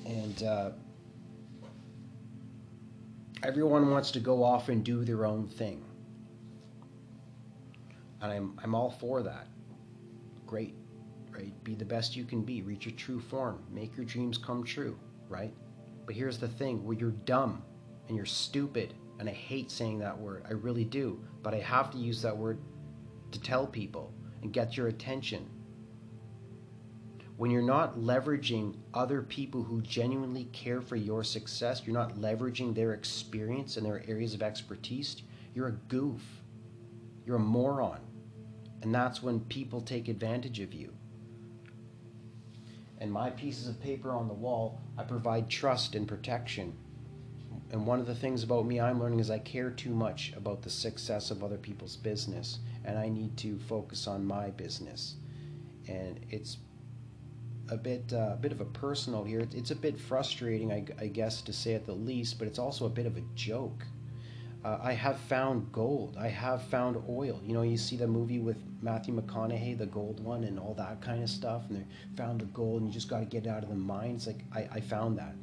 And 0.04 0.42
uh, 0.42 0.70
everyone 3.42 3.90
wants 3.90 4.11
to 4.12 4.20
go 4.20 4.42
off 4.42 4.68
and 4.68 4.84
do 4.84 5.04
their 5.04 5.25
own 5.25 5.46
thing. 5.46 5.84
And 8.20 8.32
I'm, 8.32 8.61
I'm 8.62 8.75
all 8.75 8.90
for 8.90 9.23
that. 9.23 9.46
Great, 10.46 10.75
right? 11.30 11.52
Be 11.64 11.75
the 11.75 11.84
best 11.84 12.16
you 12.16 12.25
can 12.25 12.42
be, 12.42 12.62
reach 12.62 12.87
your 12.87 12.94
true 12.94 13.20
form, 13.20 13.62
make 13.70 13.96
your 13.96 14.06
dreams 14.06 14.38
come 14.38 14.64
true, 14.64 14.99
right? 15.28 15.52
But 16.06 16.14
here's 16.14 16.38
the 16.38 16.49
thing 16.49 16.84
where 16.84 16.96
you're 16.96 17.11
dumb 17.11 17.62
and 18.08 18.16
you're 18.16 18.26
stupid, 18.26 18.94
and 19.18 19.28
I 19.28 19.32
hate 19.32 19.70
saying 19.70 19.99
that 20.00 20.18
word, 20.18 20.44
I 20.49 20.52
really 20.52 20.84
do, 20.84 21.23
but 21.42 21.54
I 21.54 21.58
have 21.58 21.90
to 21.92 21.99
use 21.99 22.23
that 22.23 22.37
word 22.37 22.58
to 23.30 23.40
tell 23.40 23.66
people 23.66 24.12
and 24.42 24.52
get 24.52 24.76
your 24.76 24.88
attention 24.88 25.49
when 27.37 27.50
you're 27.50 27.62
not 27.62 27.99
leveraging 27.99 28.76
other 28.93 29.21
people 29.23 29.62
who 29.62 29.81
genuinely 29.83 30.45
care 30.53 30.81
for 30.81 30.97
your 30.97 31.25
success, 31.25 31.83
you're 31.85 31.95
not 31.95 32.17
leveraging 32.17 32.75
their 32.75 32.93
experience 32.93 33.76
and 33.76 33.85
their 33.85 34.05
areas 34.09 34.35
of 34.35 34.43
expertise, 34.43 35.23
you're 35.55 35.69
a 35.69 35.73
goof. 35.73 36.23
You're 37.26 37.37
a 37.37 37.41
moron. 37.41 38.00
And 38.83 38.95
that's 38.95 39.23
when 39.23 39.41
people 39.41 39.81
take 39.81 40.09
advantage 40.09 40.61
of 40.61 40.75
you. 40.75 40.93
And 42.99 43.11
my 43.11 43.31
pieces 43.31 43.69
of 43.69 43.81
paper 43.81 44.12
on 44.12 44.29
the 44.29 44.35
wall, 44.35 44.81
I 44.97 45.03
provide 45.03 45.49
trust 45.49 45.95
and 45.95 46.07
protection. 46.07 46.76
And 47.73 47.87
one 47.87 47.99
of 47.99 48.07
the 48.07 48.14
things 48.14 48.45
about 48.45 48.67
me 48.67 48.81
I'm 48.81 49.00
learning 49.00 49.21
is 49.21 49.31
I 49.31 49.38
care 49.41 49.71
too 49.71 49.95
much 49.95 50.33
about 50.37 50.62
the 50.62 50.71
success 50.71 51.31
of 51.31 51.43
other 51.43 51.57
people's 51.57 51.97
business, 51.97 52.61
and 52.85 52.99
I 52.99 53.09
need 53.09 53.37
to 53.38 53.59
focus 53.59 54.07
on 54.07 54.25
my 54.25 54.50
business. 54.50 55.17
And 55.88 56.21
it's 56.31 56.59
a 57.68 57.76
bit 57.76 58.12
uh, 58.12 58.30
a 58.33 58.38
bit 58.40 58.52
of 58.52 58.61
a 58.61 58.64
personal 58.66 59.25
here. 59.25 59.47
It's 59.52 59.71
a 59.71 59.76
bit 59.76 59.99
frustrating, 59.99 60.73
I, 60.73 60.85
I, 61.00 61.06
guess, 61.06 61.42
to 61.42 61.52
say 61.52 61.75
at 61.75 61.87
the 61.87 61.94
least, 61.94 62.38
but 62.38 62.47
it's 62.47 62.59
also 62.59 62.87
a 62.87 62.90
bit 62.90 63.06
of 63.06 63.16
a 63.16 63.23
joke. 63.35 63.85
Uh, 64.64 64.78
I 64.83 64.92
have 64.92 65.18
found 65.21 65.71
gold. 65.73 66.16
I 66.18 66.28
have 66.28 66.62
found 66.62 66.97
oil. 67.09 67.40
You 67.44 67.52
know, 67.52 67.62
you 67.62 67.76
see 67.76 67.97
the 67.97 68.06
movie 68.06 68.38
with 68.38 68.56
Matthew 68.80 69.14
McConaughey, 69.14 69.76
the 69.76 69.87
gold 69.87 70.21
one, 70.21 70.44
and 70.44 70.59
all 70.59 70.75
that 70.75 71.02
kind 71.02 71.23
of 71.23 71.28
stuff. 71.28 71.64
And 71.68 71.80
they 71.80 71.87
found 72.16 72.40
the 72.40 72.47
gold, 72.47 72.80
and 72.80 72.88
you 72.88 72.94
just 72.94 73.09
got 73.09 73.21
to 73.21 73.26
get 73.26 73.47
it 73.47 73.49
out 73.49 73.62
of 73.62 73.68
the 73.68 73.75
mine. 73.75 74.14
It's 74.16 74.26
like 74.26 74.40
I, 74.54 74.68
I 74.73 74.80
found 74.80 75.18
that. 75.18 75.35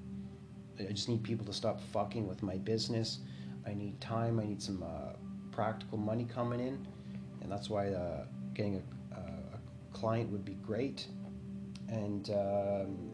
I 0.80 0.92
just 0.92 1.10
need 1.10 1.24
people 1.24 1.46
to 1.46 1.54
stop 1.54 1.80
fucking 1.94 2.28
with 2.28 2.42
my 2.42 2.58
business. 2.58 3.20
I 3.68 3.75
need 3.75 4.01
time. 4.01 4.40
I 4.40 4.46
need 4.46 4.62
some 4.62 4.82
uh, 4.82 5.13
practical 5.51 6.00
money 6.00 6.25
coming 6.25 6.60
in, 6.60 6.88
and 7.42 7.51
that's 7.51 7.70
why 7.70 7.90
uh, 7.90 8.25
getting 8.56 8.82
a, 9.12 9.16
a 9.16 9.94
client 9.94 10.32
would 10.32 10.44
be 10.44 10.54
great 10.54 11.08
and 11.92 12.30
um, 12.30 13.12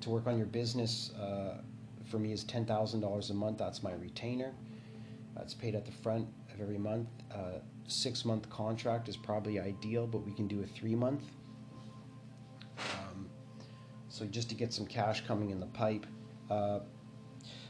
to 0.00 0.10
work 0.10 0.26
on 0.26 0.38
your 0.38 0.46
business 0.46 1.12
uh, 1.20 1.58
for 2.04 2.18
me 2.18 2.32
is 2.32 2.44
$10,000 2.44 3.30
a 3.30 3.34
month. 3.34 3.58
That's 3.58 3.82
my 3.82 3.92
retainer. 3.92 4.52
That's 5.36 5.52
paid 5.52 5.74
at 5.74 5.84
the 5.84 5.92
front 5.92 6.28
of 6.52 6.60
every 6.60 6.78
month. 6.78 7.08
Uh, 7.32 7.58
six 7.86 8.24
month 8.24 8.48
contract 8.48 9.08
is 9.08 9.16
probably 9.16 9.58
ideal, 9.58 10.06
but 10.06 10.18
we 10.18 10.32
can 10.32 10.46
do 10.46 10.62
a 10.62 10.66
three 10.66 10.94
month. 10.94 11.22
Um, 12.78 13.28
so 14.08 14.24
just 14.26 14.48
to 14.50 14.54
get 14.54 14.72
some 14.72 14.86
cash 14.86 15.26
coming 15.26 15.50
in 15.50 15.60
the 15.60 15.66
pipe. 15.66 16.06
Uh, 16.48 16.80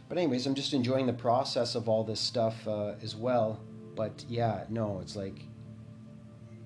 but 0.08 0.18
anyways, 0.18 0.46
I'm 0.46 0.54
just 0.54 0.74
enjoying 0.74 1.06
the 1.06 1.14
process 1.14 1.74
of 1.74 1.88
all 1.88 2.04
this 2.04 2.20
stuff 2.20 2.68
uh, 2.68 2.94
as 3.02 3.16
well. 3.16 3.60
But 3.96 4.24
yeah, 4.28 4.64
no, 4.68 5.00
it's 5.00 5.16
like, 5.16 5.40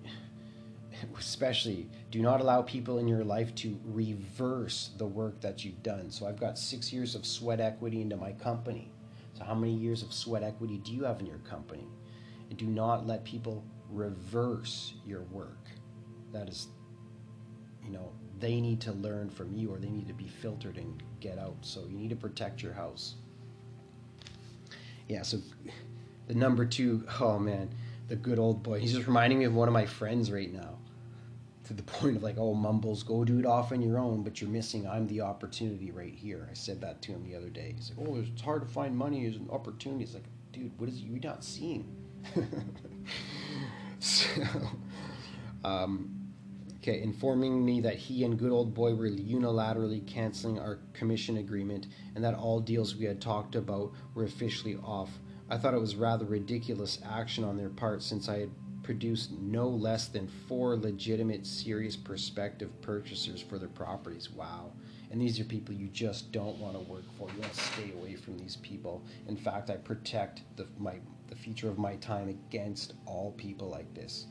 especially, 1.18 1.88
do 2.10 2.20
not 2.20 2.40
allow 2.40 2.62
people 2.62 2.98
in 2.98 3.06
your 3.06 3.24
life 3.24 3.54
to 3.56 3.78
reverse 3.84 4.90
the 4.96 5.06
work 5.06 5.40
that 5.42 5.64
you've 5.64 5.82
done. 5.82 6.10
So 6.10 6.26
I've 6.26 6.40
got 6.40 6.58
six 6.58 6.92
years 6.92 7.14
of 7.14 7.26
sweat 7.26 7.60
equity 7.60 8.00
into 8.00 8.16
my 8.16 8.32
company. 8.32 8.90
So 9.34 9.44
how 9.44 9.54
many 9.54 9.74
years 9.74 10.02
of 10.02 10.12
sweat 10.12 10.42
equity 10.42 10.78
do 10.78 10.92
you 10.92 11.04
have 11.04 11.20
in 11.20 11.26
your 11.26 11.38
company? 11.38 11.86
And 12.48 12.58
do 12.58 12.66
not 12.66 13.06
let 13.06 13.24
people 13.24 13.62
reverse 13.90 14.94
your 15.06 15.22
work. 15.24 15.68
That 16.32 16.48
is, 16.48 16.68
you 17.84 17.90
know, 17.90 18.12
they 18.40 18.60
need 18.60 18.80
to 18.82 18.92
learn 18.92 19.28
from 19.28 19.54
you 19.54 19.72
or 19.72 19.78
they 19.78 19.90
need 19.90 20.08
to 20.08 20.14
be 20.14 20.28
filtered 20.28 20.78
and 20.78 21.02
get 21.20 21.38
out. 21.38 21.56
So 21.60 21.86
you 21.90 21.98
need 21.98 22.10
to 22.10 22.16
protect 22.16 22.62
your 22.62 22.72
house. 22.72 23.16
Yeah, 25.08 25.22
so 25.22 25.38
the 26.26 26.34
number 26.34 26.64
two, 26.64 27.04
oh 27.20 27.38
man, 27.38 27.70
the 28.08 28.16
good 28.16 28.38
old 28.38 28.62
boy. 28.62 28.80
He's 28.80 28.92
just 28.92 29.06
reminding 29.06 29.38
me 29.38 29.44
of 29.44 29.54
one 29.54 29.68
of 29.68 29.74
my 29.74 29.86
friends 29.86 30.30
right 30.30 30.52
now. 30.52 30.78
To 31.68 31.74
the 31.74 31.82
point 31.84 32.16
of 32.16 32.22
like, 32.22 32.36
oh, 32.38 32.54
Mumbles, 32.54 33.02
go 33.02 33.24
do 33.24 33.38
it 33.38 33.46
off 33.46 33.72
on 33.72 33.80
your 33.80 33.98
own, 33.98 34.22
but 34.22 34.40
you're 34.40 34.50
missing. 34.50 34.86
I'm 34.86 35.06
the 35.06 35.20
opportunity 35.20 35.90
right 35.90 36.14
here. 36.14 36.48
I 36.50 36.54
said 36.54 36.80
that 36.80 37.00
to 37.02 37.12
him 37.12 37.24
the 37.24 37.36
other 37.36 37.50
day. 37.50 37.74
He's 37.76 37.92
like, 37.96 38.08
oh, 38.08 38.16
it's 38.16 38.40
hard 38.40 38.62
to 38.62 38.68
find 38.68 38.96
money 38.96 39.26
as 39.26 39.36
an 39.36 39.48
opportunity. 39.50 40.04
It's 40.04 40.14
like, 40.14 40.24
dude, 40.52 40.78
what 40.78 40.88
is 40.88 41.00
you 41.00 41.20
not 41.22 41.44
seeing? 41.44 41.94
so, 44.00 44.28
um, 45.64 46.18
Okay, 46.88 47.02
informing 47.02 47.64
me 47.64 47.80
that 47.80 47.96
he 47.96 48.24
and 48.24 48.38
good 48.38 48.52
old 48.52 48.72
boy 48.72 48.94
were 48.94 49.10
unilaterally 49.10 50.06
canceling 50.06 50.60
our 50.60 50.78
commission 50.94 51.38
agreement 51.38 51.88
and 52.14 52.24
that 52.24 52.34
all 52.34 52.60
deals 52.60 52.94
we 52.94 53.04
had 53.04 53.20
talked 53.20 53.56
about 53.56 53.92
were 54.14 54.24
officially 54.24 54.76
off. 54.76 55.10
I 55.50 55.58
thought 55.58 55.74
it 55.74 55.80
was 55.80 55.96
rather 55.96 56.24
ridiculous 56.24 57.00
action 57.04 57.42
on 57.42 57.56
their 57.56 57.68
part 57.68 58.02
since 58.02 58.28
I 58.28 58.38
had 58.38 58.50
produced 58.88 59.32
no 59.32 59.68
less 59.68 60.08
than 60.08 60.26
four 60.26 60.74
legitimate, 60.74 61.46
serious 61.46 61.94
prospective 61.94 62.70
purchasers 62.80 63.38
for 63.38 63.58
their 63.58 63.68
properties. 63.68 64.30
Wow. 64.30 64.72
And 65.10 65.20
these 65.20 65.38
are 65.38 65.44
people 65.44 65.74
you 65.74 65.88
just 65.88 66.32
don't 66.32 66.56
want 66.56 66.72
to 66.72 66.80
work 66.90 67.04
for. 67.18 67.28
You 67.28 67.38
want 67.42 67.52
to 67.52 67.60
stay 67.60 67.92
away 67.92 68.14
from 68.16 68.38
these 68.38 68.56
people. 68.56 69.02
In 69.26 69.36
fact, 69.36 69.68
I 69.68 69.74
protect 69.74 70.40
the, 70.56 70.66
my, 70.78 70.94
the 71.28 71.36
future 71.36 71.68
of 71.68 71.76
my 71.76 71.96
time 71.96 72.30
against 72.30 72.94
all 73.04 73.32
people 73.32 73.68
like 73.68 73.92
this. 73.92 74.24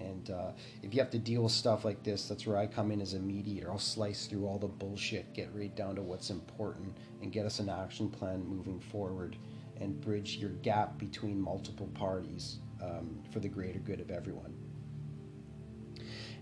And 0.00 0.28
uh, 0.28 0.50
if 0.82 0.92
you 0.92 1.00
have 1.00 1.10
to 1.12 1.18
deal 1.18 1.44
with 1.44 1.52
stuff 1.52 1.82
like 1.82 2.02
this, 2.02 2.28
that's 2.28 2.46
where 2.46 2.58
I 2.58 2.66
come 2.66 2.90
in 2.90 3.00
as 3.00 3.14
a 3.14 3.20
mediator. 3.20 3.70
I'll 3.70 3.78
slice 3.78 4.26
through 4.26 4.44
all 4.44 4.58
the 4.58 4.68
bullshit, 4.68 5.32
get 5.32 5.48
right 5.54 5.74
down 5.74 5.94
to 5.94 6.02
what's 6.02 6.28
important, 6.28 6.94
and 7.22 7.32
get 7.32 7.46
us 7.46 7.58
an 7.58 7.70
action 7.70 8.10
plan 8.10 8.44
moving 8.46 8.80
forward 8.80 9.38
and 9.80 9.98
bridge 9.98 10.36
your 10.36 10.50
gap 10.50 10.98
between 10.98 11.40
multiple 11.40 11.88
parties 11.94 12.58
um, 12.82 13.22
for 13.30 13.40
the 13.40 13.48
greater 13.48 13.78
good 13.78 14.00
of 14.00 14.10
everyone. 14.10 14.54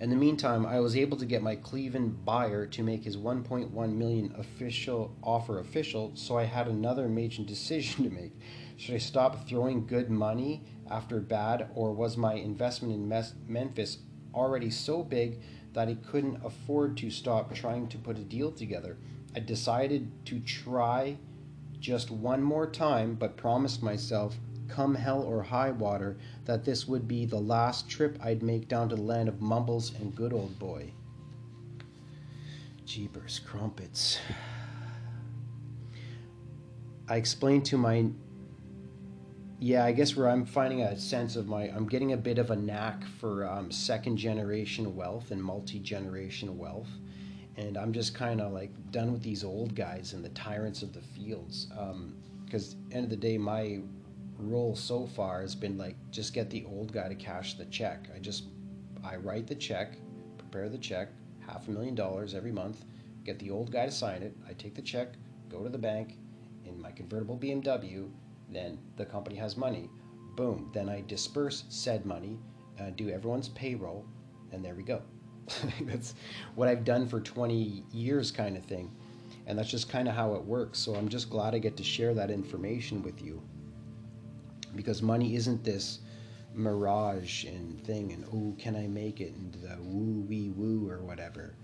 In 0.00 0.08
the 0.08 0.16
meantime, 0.16 0.64
I 0.64 0.80
was 0.80 0.96
able 0.96 1.18
to 1.18 1.26
get 1.26 1.42
my 1.42 1.56
Cleveland 1.56 2.24
buyer 2.24 2.64
to 2.66 2.82
make 2.82 3.04
his 3.04 3.18
1.1 3.18 3.94
million 3.94 4.34
official 4.38 5.14
offer 5.22 5.58
official, 5.60 6.12
so 6.14 6.38
I 6.38 6.44
had 6.44 6.68
another 6.68 7.06
major 7.06 7.42
decision 7.44 8.04
to 8.04 8.10
make. 8.10 8.32
Should 8.78 8.94
I 8.94 8.98
stop 8.98 9.46
throwing 9.46 9.86
good 9.86 10.10
money 10.10 10.64
after 10.90 11.20
bad, 11.20 11.68
or 11.74 11.92
was 11.92 12.16
my 12.16 12.32
investment 12.34 12.94
in 12.94 13.24
Memphis 13.46 13.98
already 14.34 14.70
so 14.70 15.02
big 15.02 15.42
that 15.74 15.88
I 15.88 15.94
couldn't 15.94 16.42
afford 16.42 16.96
to 16.98 17.10
stop 17.10 17.54
trying 17.54 17.86
to 17.88 17.98
put 17.98 18.16
a 18.16 18.22
deal 18.22 18.50
together? 18.50 18.96
I 19.36 19.40
decided 19.40 20.10
to 20.26 20.40
try 20.40 21.18
just 21.78 22.10
one 22.10 22.42
more 22.42 22.66
time, 22.66 23.16
but 23.16 23.36
promised 23.36 23.82
myself, 23.82 24.36
come 24.70 24.94
hell 24.94 25.22
or 25.22 25.42
high 25.42 25.70
water, 25.70 26.16
that 26.44 26.64
this 26.64 26.86
would 26.86 27.06
be 27.06 27.26
the 27.26 27.40
last 27.40 27.88
trip 27.88 28.18
I'd 28.22 28.42
make 28.42 28.68
down 28.68 28.88
to 28.90 28.96
the 28.96 29.02
land 29.02 29.28
of 29.28 29.40
Mumbles 29.40 29.92
and 30.00 30.14
good 30.14 30.32
old 30.32 30.58
boy. 30.58 30.92
Jeepers, 32.84 33.40
crumpets. 33.46 34.18
I 37.08 37.16
explained 37.16 37.64
to 37.66 37.76
my 37.76 38.10
yeah, 39.62 39.84
I 39.84 39.92
guess 39.92 40.16
where 40.16 40.28
I'm 40.28 40.46
finding 40.46 40.80
a 40.80 40.98
sense 40.98 41.36
of 41.36 41.46
my, 41.46 41.64
I'm 41.64 41.86
getting 41.86 42.14
a 42.14 42.16
bit 42.16 42.38
of 42.38 42.50
a 42.50 42.56
knack 42.56 43.04
for 43.20 43.46
um, 43.46 43.70
second 43.70 44.16
generation 44.16 44.96
wealth 44.96 45.30
and 45.32 45.42
multi 45.42 45.78
generation 45.78 46.56
wealth. 46.56 46.88
And 47.58 47.76
I'm 47.76 47.92
just 47.92 48.14
kind 48.14 48.40
of 48.40 48.52
like 48.52 48.70
done 48.90 49.12
with 49.12 49.22
these 49.22 49.44
old 49.44 49.74
guys 49.74 50.14
and 50.14 50.24
the 50.24 50.30
tyrants 50.30 50.82
of 50.82 50.94
the 50.94 51.02
fields. 51.02 51.66
Because, 52.46 52.72
um, 52.74 52.80
end 52.90 53.04
of 53.04 53.10
the 53.10 53.16
day, 53.16 53.36
my 53.36 53.80
role 54.40 54.76
so 54.76 55.06
far 55.06 55.42
has 55.42 55.54
been 55.54 55.78
like 55.78 55.96
just 56.10 56.34
get 56.34 56.50
the 56.50 56.64
old 56.66 56.92
guy 56.92 57.08
to 57.08 57.14
cash 57.14 57.54
the 57.54 57.66
check. 57.66 58.08
I 58.14 58.18
just, 58.18 58.44
I 59.04 59.16
write 59.16 59.46
the 59.46 59.54
check, 59.54 59.96
prepare 60.38 60.68
the 60.68 60.78
check, 60.78 61.08
half 61.46 61.68
a 61.68 61.70
million 61.70 61.94
dollars 61.94 62.34
every 62.34 62.52
month, 62.52 62.84
get 63.24 63.38
the 63.38 63.50
old 63.50 63.70
guy 63.70 63.86
to 63.86 63.92
sign 63.92 64.22
it. 64.22 64.36
I 64.48 64.52
take 64.52 64.74
the 64.74 64.82
check, 64.82 65.14
go 65.48 65.62
to 65.62 65.68
the 65.68 65.78
bank 65.78 66.16
in 66.64 66.80
my 66.80 66.90
convertible 66.90 67.38
BMW 67.38 68.10
then 68.52 68.78
the 68.96 69.04
company 69.04 69.36
has 69.36 69.56
money. 69.56 69.88
Boom. 70.36 70.70
Then 70.72 70.88
I 70.88 71.02
disperse 71.02 71.64
said 71.68 72.04
money, 72.04 72.38
uh, 72.78 72.90
do 72.90 73.08
everyone's 73.08 73.48
payroll, 73.48 74.06
and 74.52 74.64
there 74.64 74.74
we 74.74 74.82
go. 74.82 75.02
that's 75.82 76.14
what 76.54 76.68
I've 76.68 76.84
done 76.84 77.06
for 77.06 77.20
20 77.20 77.84
years, 77.92 78.30
kind 78.30 78.56
of 78.56 78.64
thing. 78.64 78.90
And 79.46 79.58
that's 79.58 79.70
just 79.70 79.88
kind 79.88 80.08
of 80.08 80.14
how 80.14 80.34
it 80.34 80.44
works. 80.44 80.78
So 80.78 80.94
I'm 80.94 81.08
just 81.08 81.30
glad 81.30 81.54
I 81.54 81.58
get 81.58 81.76
to 81.76 81.84
share 81.84 82.14
that 82.14 82.30
information 82.30 83.02
with 83.02 83.22
you. 83.22 83.42
Because 84.74 85.02
money 85.02 85.34
isn't 85.34 85.64
this 85.64 86.00
mirage 86.54 87.44
and 87.44 87.82
thing, 87.84 88.12
and 88.12 88.24
oh, 88.32 88.56
can 88.58 88.76
I 88.76 88.86
make 88.86 89.20
it, 89.20 89.34
and 89.34 89.52
the 89.54 89.76
woo 89.82 90.20
wee 90.28 90.50
woo 90.50 90.88
or 90.88 91.02
whatever. 91.02 91.54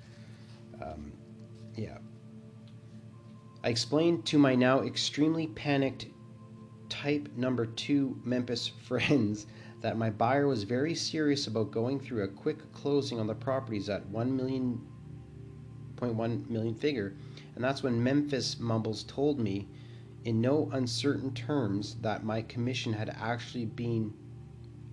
Um, 0.82 1.12
yeah. 1.74 1.98
I 3.64 3.68
explained 3.68 4.26
to 4.26 4.38
my 4.38 4.54
now 4.54 4.82
extremely 4.82 5.48
panicked 5.48 6.06
type 6.88 7.28
number 7.36 7.66
two 7.66 8.20
Memphis 8.24 8.68
friends 8.84 9.46
that 9.80 9.98
my 9.98 10.10
buyer 10.10 10.46
was 10.46 10.62
very 10.62 10.94
serious 10.94 11.46
about 11.46 11.70
going 11.70 12.00
through 12.00 12.24
a 12.24 12.28
quick 12.28 12.72
closing 12.72 13.20
on 13.20 13.26
the 13.26 13.34
properties 13.34 13.88
at 13.88 14.06
1 14.06 14.36
million 14.36 14.80
point 15.96 16.14
one 16.14 16.44
million 16.48 16.74
figure 16.74 17.14
and 17.54 17.64
that's 17.64 17.82
when 17.82 18.02
memphis 18.02 18.58
mumbles 18.58 19.02
told 19.04 19.38
me 19.40 19.66
in 20.26 20.40
no 20.40 20.68
uncertain 20.72 21.32
terms 21.32 21.96
that 22.02 22.24
my 22.24 22.42
commission 22.42 22.92
had 22.92 23.08
actually 23.18 23.64
been 23.64 24.12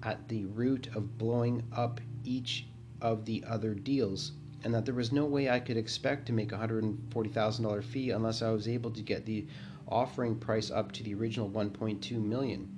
at 0.03 0.27
the 0.29 0.45
root 0.45 0.87
of 0.95 1.17
blowing 1.17 1.63
up 1.75 1.99
each 2.23 2.67
of 3.01 3.25
the 3.25 3.43
other 3.47 3.73
deals 3.73 4.31
and 4.63 4.73
that 4.73 4.85
there 4.85 4.93
was 4.93 5.11
no 5.11 5.25
way 5.25 5.49
i 5.49 5.59
could 5.59 5.75
expect 5.75 6.25
to 6.25 6.31
make 6.31 6.51
a 6.51 6.57
$140000 6.57 7.83
fee 7.83 8.11
unless 8.11 8.41
i 8.41 8.49
was 8.49 8.67
able 8.67 8.91
to 8.91 9.01
get 9.01 9.25
the 9.25 9.45
offering 9.87 10.35
price 10.35 10.71
up 10.71 10.91
to 10.91 11.03
the 11.03 11.13
original 11.13 11.49
1.2 11.49 12.11
million 12.23 12.69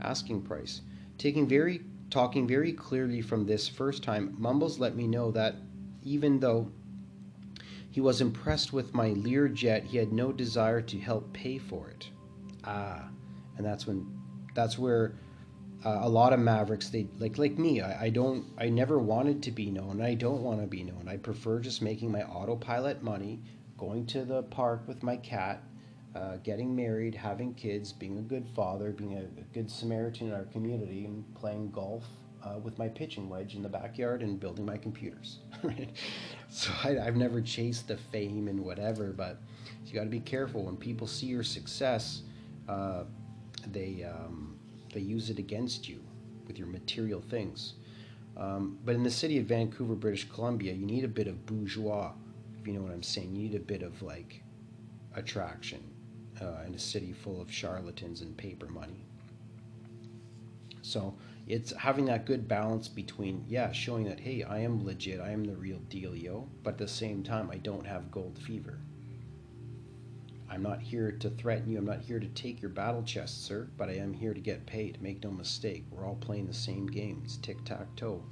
asking 0.00 0.42
price. 0.42 0.82
Taking 1.18 1.46
very 1.46 1.82
talking 2.10 2.46
very 2.46 2.72
clearly 2.72 3.20
from 3.20 3.46
this 3.46 3.68
first 3.68 4.02
time, 4.02 4.34
Mumbles 4.38 4.78
let 4.78 4.94
me 4.94 5.06
know 5.06 5.30
that 5.32 5.56
even 6.04 6.38
though 6.38 6.70
he 7.96 8.02
was 8.02 8.20
impressed 8.20 8.74
with 8.74 8.92
my 8.92 9.08
Learjet, 9.14 9.84
he 9.84 9.96
had 9.96 10.12
no 10.12 10.30
desire 10.30 10.82
to 10.82 10.98
help 10.98 11.32
pay 11.32 11.56
for 11.56 11.88
it. 11.88 12.10
Ah, 12.62 13.08
and 13.56 13.64
that's 13.64 13.86
when 13.86 14.06
that's 14.54 14.78
where 14.78 15.14
uh, 15.82 16.00
a 16.02 16.08
lot 16.08 16.34
of 16.34 16.38
mavericks 16.38 16.90
they 16.90 17.08
like 17.18 17.38
like 17.38 17.58
me 17.58 17.80
I, 17.80 18.04
I 18.04 18.10
don't 18.10 18.44
i 18.58 18.68
never 18.68 18.98
wanted 18.98 19.42
to 19.44 19.50
be 19.50 19.70
known. 19.70 20.02
I 20.02 20.12
don't 20.12 20.42
want 20.42 20.60
to 20.60 20.66
be 20.66 20.84
known. 20.84 21.08
I 21.08 21.16
prefer 21.16 21.58
just 21.58 21.80
making 21.80 22.12
my 22.12 22.22
autopilot 22.24 23.02
money 23.02 23.40
going 23.78 24.04
to 24.08 24.26
the 24.26 24.42
park 24.42 24.82
with 24.86 25.02
my 25.02 25.16
cat 25.16 25.62
uh, 26.14 26.36
getting 26.44 26.76
married, 26.76 27.14
having 27.14 27.54
kids, 27.54 27.94
being 27.94 28.18
a 28.18 28.28
good 28.34 28.46
father, 28.54 28.90
being 28.90 29.14
a, 29.14 29.22
a 29.40 29.44
good 29.54 29.70
Samaritan 29.70 30.26
in 30.26 30.34
our 30.34 30.44
community, 30.44 31.06
and 31.06 31.24
playing 31.34 31.70
golf 31.70 32.04
uh, 32.46 32.58
with 32.58 32.78
my 32.78 32.88
pitching 32.88 33.28
wedge 33.28 33.54
in 33.54 33.62
the 33.62 33.68
backyard 33.68 34.22
and 34.22 34.38
building 34.38 34.64
my 34.64 34.76
computers. 34.76 35.38
So 36.48 36.70
I, 36.84 36.92
have 36.92 37.16
never 37.16 37.40
chased 37.40 37.88
the 37.88 37.96
fame 37.96 38.46
and 38.46 38.60
whatever, 38.60 39.12
but 39.12 39.40
you 39.84 39.92
got 39.92 40.04
to 40.04 40.08
be 40.08 40.20
careful 40.20 40.62
when 40.62 40.76
people 40.76 41.08
see 41.08 41.26
your 41.26 41.42
success. 41.42 42.22
Uh, 42.68 43.02
they 43.72 44.04
um, 44.04 44.56
they 44.94 45.00
use 45.00 45.28
it 45.28 45.40
against 45.40 45.88
you 45.88 46.00
with 46.46 46.56
your 46.56 46.68
material 46.68 47.20
things. 47.20 47.74
Um, 48.36 48.78
but 48.84 48.94
in 48.94 49.02
the 49.02 49.10
city 49.10 49.38
of 49.38 49.46
Vancouver, 49.46 49.96
British 49.96 50.28
Columbia, 50.28 50.72
you 50.72 50.86
need 50.86 51.02
a 51.02 51.08
bit 51.08 51.26
of 51.26 51.44
bourgeois, 51.46 52.12
if 52.60 52.66
you 52.66 52.74
know 52.74 52.82
what 52.82 52.92
I'm 52.92 53.02
saying. 53.02 53.34
You 53.34 53.42
need 53.42 53.56
a 53.56 53.60
bit 53.60 53.82
of 53.82 54.00
like 54.02 54.42
attraction 55.16 55.82
uh, 56.40 56.62
in 56.64 56.74
a 56.74 56.78
city 56.78 57.12
full 57.12 57.40
of 57.40 57.50
charlatans 57.50 58.20
and 58.20 58.36
paper 58.36 58.66
money. 58.66 59.04
So 60.82 61.16
it's 61.46 61.72
having 61.72 62.06
that 62.06 62.26
good 62.26 62.48
balance 62.48 62.88
between, 62.88 63.44
yeah, 63.48 63.70
showing 63.70 64.04
that, 64.04 64.20
hey, 64.20 64.42
I 64.42 64.58
am 64.58 64.84
legit, 64.84 65.20
I 65.20 65.30
am 65.30 65.44
the 65.44 65.56
real 65.56 65.80
dealio, 65.88 66.48
but 66.62 66.72
at 66.72 66.78
the 66.78 66.88
same 66.88 67.22
time, 67.22 67.50
I 67.50 67.58
don't 67.58 67.86
have 67.86 68.10
gold 68.10 68.38
fever. 68.38 68.80
I'm 70.48 70.62
not 70.62 70.80
here 70.80 71.12
to 71.12 71.30
threaten 71.30 71.70
you. 71.70 71.78
I'm 71.78 71.84
not 71.84 72.00
here 72.00 72.20
to 72.20 72.28
take 72.28 72.62
your 72.62 72.70
battle 72.70 73.02
chest, 73.02 73.44
sir, 73.44 73.68
but 73.76 73.88
I 73.88 73.94
am 73.94 74.12
here 74.12 74.32
to 74.32 74.40
get 74.40 74.66
paid. 74.66 75.02
Make 75.02 75.22
no 75.22 75.30
mistake. 75.30 75.84
We're 75.90 76.06
all 76.06 76.16
playing 76.16 76.46
the 76.46 76.54
same 76.54 76.86
game. 76.86 77.22
It's 77.24 77.36
tic 77.36 77.64
tac 77.64 77.94
toe. 77.96 78.22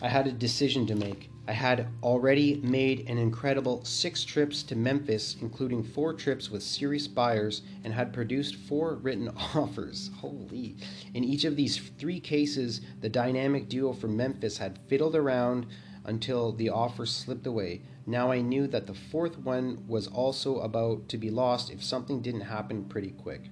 I 0.00 0.08
had 0.08 0.26
a 0.26 0.32
decision 0.32 0.86
to 0.86 0.94
make. 0.94 1.30
I 1.46 1.52
had 1.52 1.88
already 2.02 2.56
made 2.62 3.08
an 3.08 3.18
incredible 3.18 3.84
six 3.84 4.24
trips 4.24 4.62
to 4.64 4.76
Memphis, 4.76 5.36
including 5.42 5.82
four 5.82 6.14
trips 6.14 6.50
with 6.50 6.62
serious 6.62 7.06
buyers, 7.06 7.60
and 7.84 7.92
had 7.92 8.14
produced 8.14 8.54
four 8.54 8.94
written 8.94 9.28
offers. 9.54 10.10
Holy. 10.16 10.76
In 11.12 11.22
each 11.22 11.44
of 11.44 11.56
these 11.56 11.76
three 11.98 12.18
cases, 12.18 12.80
the 13.02 13.10
dynamic 13.10 13.68
duo 13.68 13.92
from 13.92 14.16
Memphis 14.16 14.56
had 14.56 14.78
fiddled 14.88 15.14
around 15.14 15.66
until 16.04 16.52
the 16.52 16.70
offer 16.70 17.04
slipped 17.04 17.46
away. 17.46 17.82
Now 18.06 18.30
I 18.30 18.40
knew 18.40 18.66
that 18.68 18.86
the 18.86 18.94
fourth 18.94 19.38
one 19.38 19.84
was 19.86 20.06
also 20.06 20.60
about 20.60 21.08
to 21.10 21.18
be 21.18 21.30
lost 21.30 21.70
if 21.70 21.84
something 21.84 22.22
didn't 22.22 22.42
happen 22.42 22.84
pretty 22.84 23.10
quick. 23.10 23.50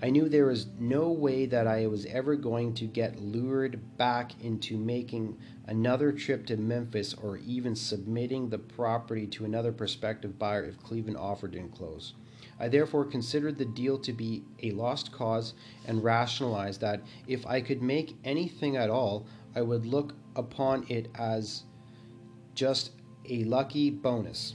I 0.00 0.10
knew 0.10 0.28
there 0.28 0.46
was 0.46 0.66
no 0.78 1.10
way 1.10 1.46
that 1.46 1.66
I 1.66 1.88
was 1.88 2.06
ever 2.06 2.36
going 2.36 2.74
to 2.74 2.86
get 2.86 3.20
lured 3.20 3.96
back 3.96 4.40
into 4.40 4.78
making 4.78 5.36
another 5.66 6.12
trip 6.12 6.46
to 6.46 6.56
Memphis 6.56 7.14
or 7.14 7.38
even 7.38 7.74
submitting 7.74 8.48
the 8.48 8.58
property 8.58 9.26
to 9.26 9.44
another 9.44 9.72
prospective 9.72 10.38
buyer 10.38 10.64
if 10.64 10.80
Cleveland 10.84 11.16
offer 11.16 11.48
didn't 11.48 11.74
close. 11.74 12.14
I 12.60 12.68
therefore 12.68 13.06
considered 13.06 13.58
the 13.58 13.64
deal 13.64 13.98
to 13.98 14.12
be 14.12 14.44
a 14.62 14.70
lost 14.70 15.10
cause 15.10 15.54
and 15.86 16.04
rationalized 16.04 16.80
that 16.80 17.02
if 17.26 17.44
I 17.44 17.60
could 17.60 17.82
make 17.82 18.16
anything 18.22 18.76
at 18.76 18.90
all, 18.90 19.26
I 19.56 19.62
would 19.62 19.84
look 19.84 20.14
upon 20.36 20.86
it 20.88 21.08
as 21.16 21.64
just 22.54 22.92
a 23.28 23.42
lucky 23.44 23.90
bonus. 23.90 24.54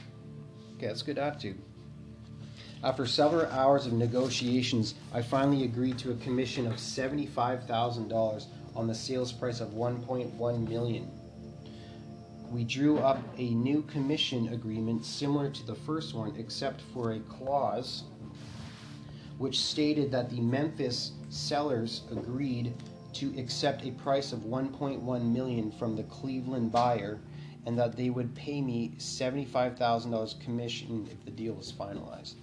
Okay, 0.76 0.88
that's 0.88 1.02
good 1.02 1.18
attitude. 1.18 1.62
After 2.84 3.06
several 3.06 3.46
hours 3.46 3.86
of 3.86 3.94
negotiations, 3.94 4.96
I 5.14 5.22
finally 5.22 5.64
agreed 5.64 5.98
to 6.00 6.12
a 6.12 6.16
commission 6.16 6.68
of 6.68 6.74
$75,000 6.74 8.46
on 8.76 8.88
the 8.88 8.94
sales 8.94 9.32
price 9.32 9.62
of 9.62 9.70
1.1 9.70 10.68
million. 10.68 11.10
We 12.52 12.66
drew 12.66 13.00
up 13.00 13.20
a 13.38 13.52
new 13.52 13.84
commission 13.84 14.50
agreement 14.50 15.06
similar 15.06 15.50
to 15.50 15.66
the 15.66 15.76
first 15.76 16.14
one 16.14 16.36
except 16.38 16.82
for 16.94 17.14
a 17.14 17.20
clause 17.22 18.04
which 19.38 19.62
stated 19.62 20.12
that 20.12 20.30
the 20.30 20.42
Memphis 20.42 21.14
sellers 21.30 22.02
agreed 22.12 22.74
to 23.14 23.34
accept 23.40 23.86
a 23.86 23.92
price 23.92 24.34
of 24.34 24.40
1.1 24.40 25.32
million 25.32 25.72
from 25.72 25.96
the 25.96 26.04
Cleveland 26.04 26.74
buyer 26.74 27.22
and 27.66 27.80
that 27.80 27.96
they 27.96 28.10
would 28.10 28.36
pay 28.36 28.62
me 28.62 28.92
$75,000 28.98 30.40
commission 30.42 31.08
if 31.10 31.24
the 31.24 31.32
deal 31.32 31.54
was 31.54 31.72
finalized. 31.72 32.36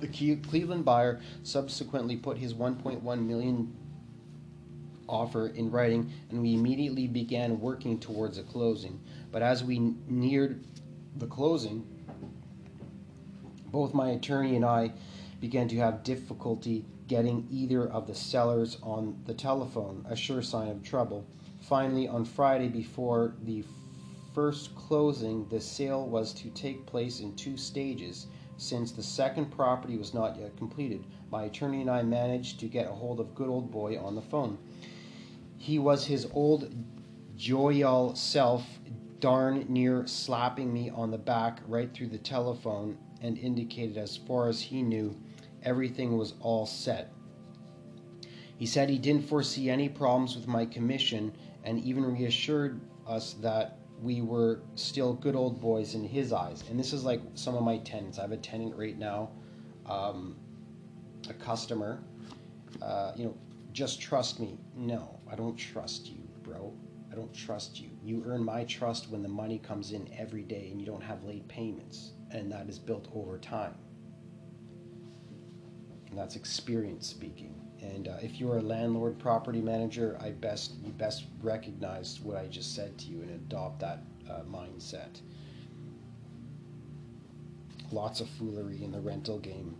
The 0.00 0.36
Cleveland 0.36 0.84
buyer 0.84 1.20
subsequently 1.42 2.16
put 2.16 2.38
his 2.38 2.54
1.1 2.54 3.26
million 3.26 3.76
offer 5.08 5.48
in 5.48 5.70
writing, 5.70 6.10
and 6.30 6.40
we 6.40 6.54
immediately 6.54 7.06
began 7.06 7.60
working 7.60 7.98
towards 7.98 8.38
a 8.38 8.42
closing. 8.42 9.00
But 9.30 9.42
as 9.42 9.62
we 9.62 9.94
neared 10.08 10.64
the 11.16 11.26
closing, 11.26 11.86
both 13.66 13.92
my 13.92 14.10
attorney 14.10 14.56
and 14.56 14.64
I 14.64 14.92
began 15.40 15.68
to 15.68 15.76
have 15.76 16.02
difficulty 16.02 16.84
getting 17.08 17.46
either 17.50 17.88
of 17.88 18.06
the 18.06 18.14
sellers 18.14 18.78
on 18.82 19.20
the 19.26 19.34
telephone, 19.34 20.06
a 20.08 20.14
sure 20.14 20.42
sign 20.42 20.68
of 20.68 20.82
trouble. 20.82 21.26
Finally, 21.60 22.08
on 22.08 22.24
Friday 22.24 22.68
before 22.68 23.34
the 23.42 23.64
first 24.32 24.74
closing, 24.76 25.46
the 25.48 25.60
sale 25.60 26.06
was 26.06 26.32
to 26.34 26.48
take 26.50 26.86
place 26.86 27.20
in 27.20 27.34
two 27.34 27.56
stages 27.56 28.28
since 28.60 28.92
the 28.92 29.02
second 29.02 29.46
property 29.46 29.96
was 29.96 30.12
not 30.12 30.38
yet 30.38 30.54
completed. 30.56 31.02
My 31.32 31.44
attorney 31.44 31.80
and 31.80 31.90
I 31.90 32.02
managed 32.02 32.60
to 32.60 32.68
get 32.68 32.86
a 32.86 32.92
hold 32.92 33.18
of 33.18 33.34
good 33.34 33.48
old 33.48 33.70
boy 33.70 33.98
on 33.98 34.14
the 34.14 34.20
phone. 34.20 34.58
He 35.56 35.78
was 35.78 36.04
his 36.04 36.26
old 36.32 36.72
jovial 37.36 38.14
self, 38.14 38.66
darn 39.18 39.64
near 39.68 40.06
slapping 40.06 40.72
me 40.72 40.90
on 40.90 41.10
the 41.10 41.18
back 41.18 41.60
right 41.66 41.92
through 41.92 42.08
the 42.08 42.18
telephone, 42.18 42.98
and 43.22 43.38
indicated 43.38 43.96
as 43.96 44.18
far 44.18 44.48
as 44.48 44.60
he 44.60 44.82
knew, 44.82 45.16
everything 45.62 46.18
was 46.18 46.34
all 46.40 46.66
set. 46.66 47.12
He 48.58 48.66
said 48.66 48.90
he 48.90 48.98
didn't 48.98 49.26
foresee 49.26 49.70
any 49.70 49.88
problems 49.88 50.36
with 50.36 50.46
my 50.46 50.66
commission 50.66 51.32
and 51.64 51.82
even 51.82 52.04
reassured 52.04 52.80
us 53.06 53.34
that 53.40 53.78
we 54.02 54.22
were 54.22 54.62
still 54.74 55.12
good 55.12 55.36
old 55.36 55.60
boys 55.60 55.94
in 55.94 56.04
his 56.04 56.32
eyes. 56.32 56.64
And 56.68 56.78
this 56.78 56.92
is 56.92 57.04
like 57.04 57.20
some 57.34 57.54
of 57.54 57.62
my 57.62 57.78
tenants. 57.78 58.18
I 58.18 58.22
have 58.22 58.32
a 58.32 58.36
tenant 58.36 58.74
right 58.76 58.98
now, 58.98 59.30
um, 59.86 60.36
a 61.28 61.34
customer. 61.34 62.02
Uh, 62.80 63.12
you 63.16 63.24
know, 63.24 63.36
just 63.72 64.00
trust 64.00 64.40
me. 64.40 64.58
No, 64.74 65.20
I 65.30 65.36
don't 65.36 65.56
trust 65.56 66.06
you, 66.08 66.22
bro. 66.42 66.72
I 67.12 67.14
don't 67.14 67.32
trust 67.34 67.80
you. 67.80 67.90
You 68.02 68.22
earn 68.26 68.44
my 68.44 68.64
trust 68.64 69.10
when 69.10 69.22
the 69.22 69.28
money 69.28 69.58
comes 69.58 69.92
in 69.92 70.08
every 70.16 70.42
day 70.42 70.68
and 70.70 70.80
you 70.80 70.86
don't 70.86 71.02
have 71.02 71.24
late 71.24 71.46
payments. 71.48 72.12
And 72.30 72.50
that 72.52 72.68
is 72.68 72.78
built 72.78 73.08
over 73.14 73.38
time. 73.38 73.74
And 76.08 76.18
that's 76.18 76.36
experience 76.36 77.06
speaking. 77.06 77.54
And 77.82 78.08
uh, 78.08 78.16
if 78.22 78.38
you're 78.38 78.58
a 78.58 78.62
landlord 78.62 79.18
property 79.18 79.60
manager, 79.60 80.18
I 80.20 80.30
best 80.30 80.72
you 80.84 80.92
best 80.92 81.24
recognize 81.42 82.20
what 82.22 82.36
I 82.36 82.46
just 82.46 82.74
said 82.74 82.98
to 82.98 83.06
you 83.06 83.22
and 83.22 83.30
adopt 83.30 83.80
that 83.80 84.02
uh, 84.28 84.40
mindset. 84.50 85.20
Lots 87.90 88.20
of 88.20 88.28
foolery 88.28 88.84
in 88.84 88.92
the 88.92 89.00
rental 89.00 89.38
game. 89.38 89.76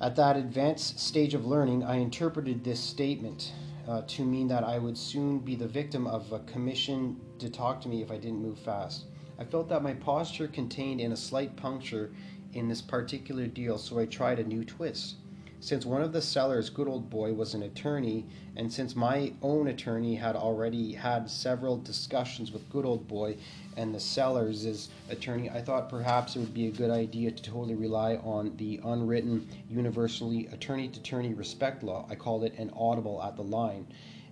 At 0.00 0.16
that 0.16 0.36
advanced 0.36 0.98
stage 0.98 1.34
of 1.34 1.46
learning, 1.46 1.84
I 1.84 1.96
interpreted 1.96 2.64
this 2.64 2.80
statement 2.80 3.52
uh, 3.88 4.02
to 4.08 4.24
mean 4.24 4.48
that 4.48 4.64
I 4.64 4.78
would 4.78 4.98
soon 4.98 5.38
be 5.38 5.54
the 5.54 5.68
victim 5.68 6.06
of 6.06 6.32
a 6.32 6.40
commission 6.40 7.20
to 7.38 7.48
talk 7.48 7.80
to 7.82 7.88
me 7.88 8.02
if 8.02 8.10
I 8.10 8.16
didn't 8.16 8.42
move 8.42 8.58
fast. 8.58 9.04
I 9.38 9.44
felt 9.44 9.68
that 9.68 9.82
my 9.82 9.94
posture 9.94 10.48
contained 10.48 11.00
in 11.00 11.12
a 11.12 11.16
slight 11.16 11.56
puncture 11.56 12.12
in 12.52 12.68
this 12.68 12.82
particular 12.82 13.46
deal, 13.46 13.78
so 13.78 13.98
I 13.98 14.06
tried 14.06 14.38
a 14.38 14.44
new 14.44 14.64
twist. 14.64 15.16
Since 15.64 15.86
one 15.86 16.02
of 16.02 16.12
the 16.12 16.20
sellers, 16.20 16.68
good 16.68 16.86
old 16.86 17.08
boy, 17.08 17.32
was 17.32 17.54
an 17.54 17.62
attorney, 17.62 18.26
and 18.54 18.70
since 18.70 18.94
my 18.94 19.32
own 19.40 19.66
attorney 19.68 20.16
had 20.16 20.36
already 20.36 20.92
had 20.92 21.30
several 21.30 21.78
discussions 21.78 22.52
with 22.52 22.68
good 22.68 22.84
old 22.84 23.08
boy 23.08 23.38
and 23.74 23.94
the 23.94 23.98
sellers' 23.98 24.90
attorney, 25.08 25.48
I 25.48 25.62
thought 25.62 25.88
perhaps 25.88 26.36
it 26.36 26.40
would 26.40 26.52
be 26.52 26.66
a 26.66 26.70
good 26.70 26.90
idea 26.90 27.30
to 27.30 27.42
totally 27.42 27.74
rely 27.76 28.16
on 28.16 28.54
the 28.58 28.78
unwritten, 28.84 29.48
universally 29.70 30.48
attorney 30.48 30.88
to 30.88 31.00
attorney 31.00 31.32
respect 31.32 31.82
law. 31.82 32.06
I 32.10 32.14
called 32.14 32.44
it 32.44 32.58
an 32.58 32.70
audible 32.76 33.22
at 33.22 33.34
the 33.34 33.42
line, 33.42 33.86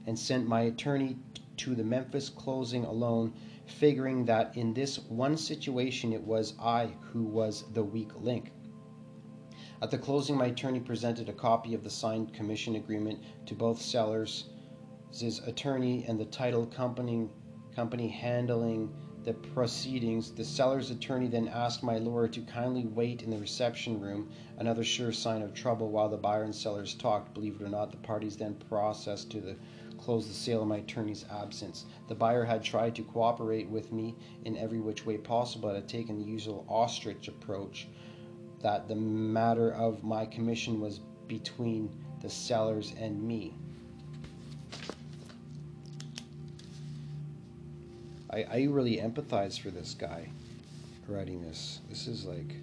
and 0.06 0.18
sent 0.18 0.46
my 0.46 0.60
attorney 0.60 1.16
to 1.56 1.74
the 1.74 1.82
Memphis 1.82 2.28
closing 2.28 2.84
alone, 2.84 3.32
figuring 3.64 4.26
that 4.26 4.54
in 4.54 4.74
this 4.74 4.98
one 5.08 5.38
situation 5.38 6.12
it 6.12 6.24
was 6.24 6.52
I 6.60 6.90
who 7.00 7.22
was 7.22 7.64
the 7.72 7.84
weak 7.84 8.20
link. 8.20 8.52
At 9.82 9.90
the 9.90 9.98
closing, 9.98 10.36
my 10.36 10.46
attorney 10.46 10.78
presented 10.78 11.28
a 11.28 11.32
copy 11.32 11.74
of 11.74 11.82
the 11.82 11.90
signed 11.90 12.32
commission 12.32 12.76
agreement 12.76 13.18
to 13.46 13.54
both 13.56 13.82
sellers' 13.82 14.44
attorney 15.44 16.04
and 16.06 16.20
the 16.20 16.24
title 16.24 16.66
company, 16.66 17.28
company 17.74 18.06
handling 18.06 18.94
the 19.24 19.34
proceedings. 19.34 20.30
The 20.30 20.44
seller's 20.44 20.92
attorney 20.92 21.26
then 21.26 21.48
asked 21.48 21.82
my 21.82 21.98
lawyer 21.98 22.28
to 22.28 22.42
kindly 22.42 22.86
wait 22.86 23.24
in 23.24 23.30
the 23.30 23.38
reception 23.38 24.00
room, 24.00 24.30
another 24.56 24.84
sure 24.84 25.10
sign 25.10 25.42
of 25.42 25.52
trouble 25.52 25.90
while 25.90 26.08
the 26.08 26.16
buyer 26.16 26.44
and 26.44 26.54
sellers 26.54 26.94
talked. 26.94 27.34
Believe 27.34 27.56
it 27.60 27.64
or 27.64 27.68
not, 27.68 27.90
the 27.90 27.96
parties 27.96 28.36
then 28.36 28.54
processed 28.54 29.32
to 29.32 29.40
the 29.40 29.56
close 29.98 30.28
the 30.28 30.34
sale 30.34 30.62
in 30.62 30.68
my 30.68 30.76
attorney's 30.76 31.24
absence. 31.28 31.86
The 32.06 32.14
buyer 32.14 32.44
had 32.44 32.62
tried 32.62 32.94
to 32.94 33.02
cooperate 33.02 33.68
with 33.68 33.90
me 33.90 34.14
in 34.44 34.56
every 34.56 34.78
which 34.78 35.04
way 35.04 35.18
possible, 35.18 35.74
had 35.74 35.88
taken 35.88 36.18
the 36.20 36.24
usual 36.24 36.64
ostrich 36.68 37.26
approach 37.26 37.88
that 38.62 38.88
the 38.88 38.94
matter 38.94 39.72
of 39.72 40.02
my 40.04 40.24
commission 40.26 40.80
was 40.80 41.00
between 41.26 41.90
the 42.20 42.30
sellers 42.30 42.94
and 42.98 43.22
me. 43.22 43.54
I, 48.30 48.44
I 48.44 48.66
really 48.70 48.96
empathize 48.96 49.60
for 49.60 49.70
this 49.70 49.94
guy 49.94 50.28
writing 51.08 51.42
this. 51.42 51.80
This 51.90 52.06
is 52.06 52.24
like, 52.24 52.54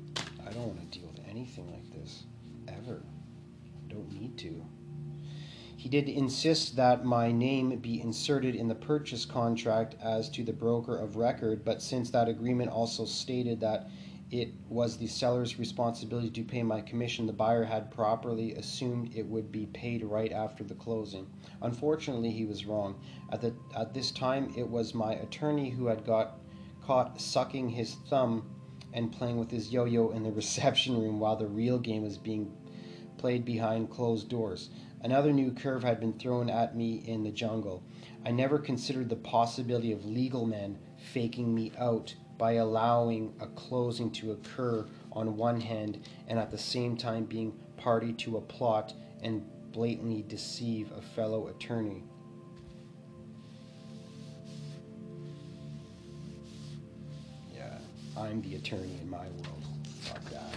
I 0.45 0.51
don't 0.51 0.67
want 0.67 0.91
to 0.91 0.99
deal 0.99 1.07
with 1.09 1.21
anything 1.29 1.71
like 1.71 2.01
this 2.01 2.23
ever. 2.67 3.01
I 3.03 3.93
don't 3.93 4.11
need 4.11 4.37
to. 4.39 4.65
He 5.77 5.87
did 5.87 6.09
insist 6.09 6.75
that 6.75 7.05
my 7.05 7.31
name 7.31 7.77
be 7.77 8.01
inserted 8.01 8.55
in 8.55 8.67
the 8.67 8.75
purchase 8.75 9.23
contract 9.23 9.95
as 10.01 10.29
to 10.31 10.43
the 10.43 10.51
broker 10.51 10.97
of 10.97 11.15
record, 11.15 11.63
but 11.63 11.81
since 11.81 12.09
that 12.09 12.27
agreement 12.27 12.69
also 12.69 13.05
stated 13.05 13.61
that 13.61 13.89
it 14.31 14.53
was 14.67 14.97
the 14.97 15.07
seller's 15.07 15.57
responsibility 15.57 16.29
to 16.29 16.43
pay 16.43 16.61
my 16.61 16.81
commission. 16.81 17.25
The 17.25 17.33
buyer 17.33 17.63
had 17.63 17.89
properly 17.89 18.53
assumed 18.53 19.15
it 19.15 19.25
would 19.25 19.51
be 19.51 19.65
paid 19.67 20.03
right 20.03 20.31
after 20.31 20.63
the 20.63 20.75
closing. 20.75 21.25
Unfortunately, 21.63 22.29
he 22.29 22.45
was 22.45 22.65
wrong. 22.65 22.99
At, 23.31 23.41
the, 23.41 23.55
at 23.75 23.93
this 23.93 24.11
time, 24.11 24.53
it 24.55 24.67
was 24.67 24.93
my 24.93 25.13
attorney 25.13 25.71
who 25.71 25.87
had 25.87 26.05
got 26.05 26.39
caught 26.85 27.19
sucking 27.19 27.69
his 27.69 27.95
thumb 28.07 28.47
and 28.93 29.11
playing 29.11 29.39
with 29.39 29.49
his 29.49 29.71
yo 29.71 29.85
yo 29.85 30.11
in 30.11 30.21
the 30.21 30.31
reception 30.41 30.99
room 30.99 31.19
while 31.19 31.35
the 31.35 31.47
real 31.47 31.79
game 31.79 32.03
was 32.03 32.17
being 32.17 32.55
played 33.17 33.43
behind 33.45 33.89
closed 33.89 34.29
doors. 34.29 34.69
Another 35.01 35.33
new 35.33 35.51
curve 35.51 35.83
had 35.83 35.99
been 35.99 36.13
thrown 36.13 36.49
at 36.49 36.75
me 36.75 37.03
in 37.07 37.23
the 37.23 37.31
jungle. 37.31 37.83
I 38.25 38.31
never 38.31 38.59
considered 38.59 39.09
the 39.09 39.15
possibility 39.15 39.91
of 39.91 40.05
legal 40.05 40.45
men 40.45 40.77
faking 41.13 41.55
me 41.55 41.71
out 41.79 42.13
by 42.39 42.53
allowing 42.53 43.33
a 43.41 43.47
closing 43.47 44.09
to 44.09 44.31
occur 44.31 44.87
on 45.11 45.35
one 45.35 45.59
hand 45.59 46.07
and 46.29 46.39
at 46.39 46.49
the 46.49 46.57
same 46.57 46.95
time 46.95 47.25
being 47.25 47.51
party 47.75 48.13
to 48.13 48.37
a 48.37 48.41
plot 48.41 48.93
and 49.21 49.45
blatantly 49.73 50.23
deceive 50.23 50.89
a 50.93 51.01
fellow 51.01 51.49
attorney. 51.49 52.01
Yeah, 57.53 57.77
I'm 58.17 58.41
the 58.41 58.55
attorney 58.55 58.97
in 59.01 59.09
my 59.09 59.27
world. 59.27 59.63
Fuck 60.01 60.23
that. 60.29 60.55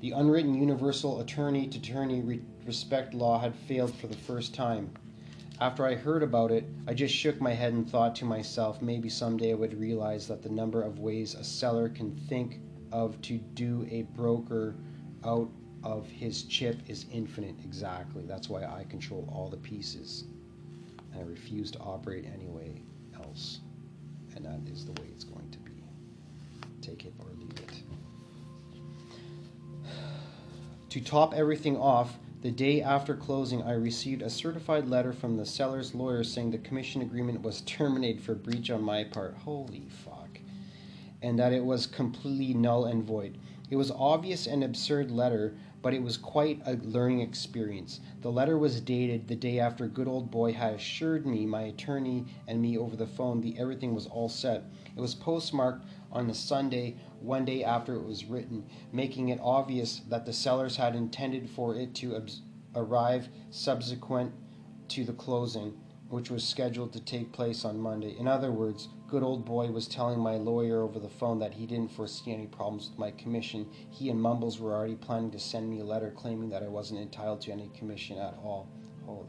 The 0.00 0.12
unwritten 0.12 0.54
universal 0.54 1.20
attorney 1.20 1.66
to 1.66 1.78
attorney 1.78 2.40
respect 2.64 3.14
law 3.14 3.40
had 3.40 3.52
failed 3.66 3.94
for 3.96 4.06
the 4.06 4.16
first 4.16 4.54
time. 4.54 4.90
After 5.58 5.86
I 5.86 5.94
heard 5.94 6.22
about 6.22 6.50
it, 6.50 6.68
I 6.86 6.92
just 6.92 7.14
shook 7.14 7.40
my 7.40 7.54
head 7.54 7.72
and 7.72 7.88
thought 7.88 8.14
to 8.16 8.26
myself 8.26 8.82
maybe 8.82 9.08
someday 9.08 9.52
I 9.52 9.54
would 9.54 9.78
realize 9.80 10.28
that 10.28 10.42
the 10.42 10.50
number 10.50 10.82
of 10.82 10.98
ways 10.98 11.34
a 11.34 11.42
seller 11.42 11.88
can 11.88 12.14
think 12.14 12.60
of 12.92 13.20
to 13.22 13.38
do 13.38 13.86
a 13.90 14.02
broker 14.02 14.74
out 15.24 15.50
of 15.82 16.10
his 16.10 16.42
chip 16.42 16.80
is 16.88 17.06
infinite. 17.10 17.54
Exactly. 17.64 18.24
That's 18.26 18.50
why 18.50 18.64
I 18.64 18.84
control 18.90 19.26
all 19.32 19.48
the 19.48 19.56
pieces. 19.56 20.24
And 21.12 21.22
I 21.22 21.24
refuse 21.24 21.70
to 21.70 21.78
operate 21.78 22.26
any 22.26 22.48
way 22.48 22.82
else. 23.14 23.60
And 24.34 24.44
that 24.44 24.60
is 24.70 24.84
the 24.84 24.92
way 25.00 25.08
it's 25.08 25.24
going 25.24 25.50
to 25.50 25.58
be. 25.60 25.72
Take 26.82 27.06
it 27.06 27.14
or 27.18 27.28
leave 27.38 27.58
it. 27.58 27.82
To 30.90 31.00
top 31.00 31.34
everything 31.34 31.76
off, 31.76 32.16
the 32.46 32.52
day 32.52 32.80
after 32.80 33.16
closing, 33.16 33.60
I 33.64 33.72
received 33.72 34.22
a 34.22 34.30
certified 34.30 34.86
letter 34.86 35.12
from 35.12 35.36
the 35.36 35.44
seller's 35.44 35.96
lawyer 35.96 36.22
saying 36.22 36.52
the 36.52 36.58
commission 36.58 37.02
agreement 37.02 37.42
was 37.42 37.62
terminated 37.62 38.22
for 38.22 38.36
breach 38.36 38.70
on 38.70 38.82
my 38.82 39.02
part. 39.02 39.34
Holy 39.38 39.88
fuck. 39.88 40.38
And 41.20 41.40
that 41.40 41.52
it 41.52 41.64
was 41.64 41.88
completely 41.88 42.54
null 42.54 42.84
and 42.84 43.02
void. 43.02 43.36
It 43.68 43.74
was 43.74 43.90
obvious 43.90 44.46
and 44.46 44.62
absurd 44.62 45.10
letter, 45.10 45.56
but 45.82 45.92
it 45.92 46.04
was 46.04 46.16
quite 46.16 46.60
a 46.66 46.74
learning 46.74 47.20
experience. 47.20 47.98
The 48.22 48.30
letter 48.30 48.56
was 48.56 48.80
dated 48.80 49.26
the 49.26 49.34
day 49.34 49.58
after 49.58 49.88
good 49.88 50.06
old 50.06 50.30
boy 50.30 50.52
had 50.52 50.74
assured 50.74 51.26
me, 51.26 51.46
my 51.46 51.62
attorney 51.62 52.26
and 52.46 52.62
me 52.62 52.78
over 52.78 52.94
the 52.94 53.08
phone, 53.08 53.40
that 53.40 53.58
everything 53.58 53.92
was 53.92 54.06
all 54.06 54.28
set. 54.28 54.62
It 54.96 55.00
was 55.00 55.16
postmarked 55.16 55.84
on 56.12 56.28
the 56.28 56.34
Sunday, 56.34 56.94
one 57.26 57.44
day 57.44 57.64
after 57.64 57.94
it 57.94 58.04
was 58.04 58.24
written, 58.24 58.64
making 58.92 59.30
it 59.30 59.40
obvious 59.42 60.00
that 60.08 60.24
the 60.24 60.32
sellers 60.32 60.76
had 60.76 60.94
intended 60.94 61.50
for 61.50 61.74
it 61.74 61.94
to 61.96 62.16
ab- 62.16 62.30
arrive 62.76 63.28
subsequent 63.50 64.32
to 64.88 65.04
the 65.04 65.12
closing, 65.12 65.76
which 66.08 66.30
was 66.30 66.46
scheduled 66.46 66.92
to 66.92 67.00
take 67.00 67.32
place 67.32 67.64
on 67.64 67.80
Monday. 67.80 68.16
In 68.16 68.28
other 68.28 68.52
words, 68.52 68.88
good 69.08 69.24
old 69.24 69.44
boy 69.44 69.66
was 69.66 69.88
telling 69.88 70.20
my 70.20 70.36
lawyer 70.36 70.82
over 70.82 71.00
the 71.00 71.08
phone 71.08 71.40
that 71.40 71.52
he 71.52 71.66
didn't 71.66 71.90
foresee 71.90 72.32
any 72.32 72.46
problems 72.46 72.90
with 72.90 72.98
my 72.98 73.10
commission. 73.10 73.68
He 73.90 74.08
and 74.10 74.22
Mumbles 74.22 74.60
were 74.60 74.72
already 74.72 74.94
planning 74.94 75.32
to 75.32 75.40
send 75.40 75.68
me 75.68 75.80
a 75.80 75.84
letter 75.84 76.12
claiming 76.16 76.48
that 76.50 76.62
I 76.62 76.68
wasn't 76.68 77.00
entitled 77.00 77.40
to 77.42 77.52
any 77.52 77.70
commission 77.76 78.18
at 78.18 78.34
all. 78.34 78.70
Holy. 79.04 79.26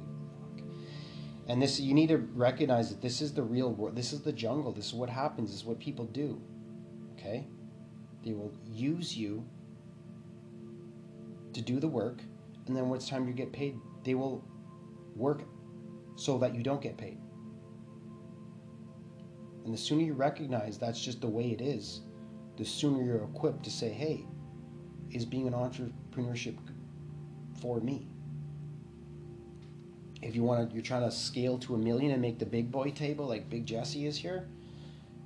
And 1.48 1.62
this 1.62 1.80
you 1.80 1.96
need 1.96 2.10
to 2.10 2.18
recognize 2.18 2.90
that 2.90 3.02
this 3.02 3.22
is 3.22 3.34
the 3.34 3.44
real 3.44 3.72
world. 3.72 3.96
This 3.96 4.14
is 4.14 4.22
the 4.22 4.34
jungle. 4.34 4.72
This 4.72 4.88
is 4.88 4.94
what 4.94 5.10
happens. 5.10 5.50
This 5.50 5.62
is 5.62 5.66
what 5.66 5.80
people 5.80 6.06
do. 6.06 6.40
Okay? 7.14 7.48
They 8.28 8.34
will 8.34 8.52
use 8.70 9.16
you 9.16 9.46
to 11.54 11.62
do 11.62 11.80
the 11.80 11.88
work, 11.88 12.20
and 12.66 12.76
then 12.76 12.90
when 12.90 12.98
it's 12.98 13.08
time 13.08 13.26
to 13.26 13.32
get 13.32 13.54
paid, 13.54 13.80
they 14.04 14.16
will 14.16 14.44
work 15.16 15.44
so 16.18 16.38
that 16.40 16.54
you 16.54 16.62
don't 16.62 16.82
get 16.82 16.98
paid. 16.98 17.20
And 19.64 19.74
the 19.74 19.78
sooner 19.78 20.02
you 20.02 20.12
recognize 20.12 20.78
that's 20.78 21.02
just 21.02 21.22
the 21.22 21.28
way 21.30 21.52
it 21.52 21.62
is, 21.62 22.02
the 22.58 22.66
sooner 22.66 23.02
you're 23.02 23.24
equipped 23.24 23.64
to 23.64 23.72
say, 23.72 23.92
hey, 23.92 24.26
is 25.10 25.24
being 25.24 25.48
an 25.48 25.54
entrepreneurship 25.54 26.58
for 27.62 27.80
me? 27.80 28.10
If 30.22 30.36
you 30.36 30.44
want 30.44 30.70
to, 30.70 30.76
you're 30.76 30.84
trying 30.84 31.04
to 31.04 31.12
scale 31.12 31.58
to 31.60 31.76
a 31.76 31.78
million 31.78 32.12
and 32.12 32.22
make 32.22 32.40
the 32.40 32.46
big 32.46 32.72
boy 32.72 32.92
table 32.92 33.26
like 33.26 33.50
Big 33.50 33.66
Jesse 33.66 34.06
is 34.06 34.18
here, 34.18 34.50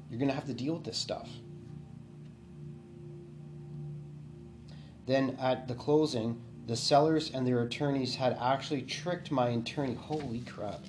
you're 0.08 0.20
going 0.20 0.30
to 0.30 0.36
have 0.36 0.46
to 0.46 0.54
deal 0.54 0.76
with 0.76 0.84
this 0.84 1.00
stuff. 1.00 1.28
Then 5.12 5.36
at 5.42 5.68
the 5.68 5.76
closing, 5.76 6.42
the 6.68 6.78
sellers 6.78 7.32
and 7.32 7.46
their 7.46 7.64
attorneys 7.64 8.16
had 8.16 8.38
actually 8.40 8.84
tricked 8.84 9.30
my 9.30 9.50
attorney. 9.50 9.94
Holy 9.94 10.40
crap. 10.40 10.86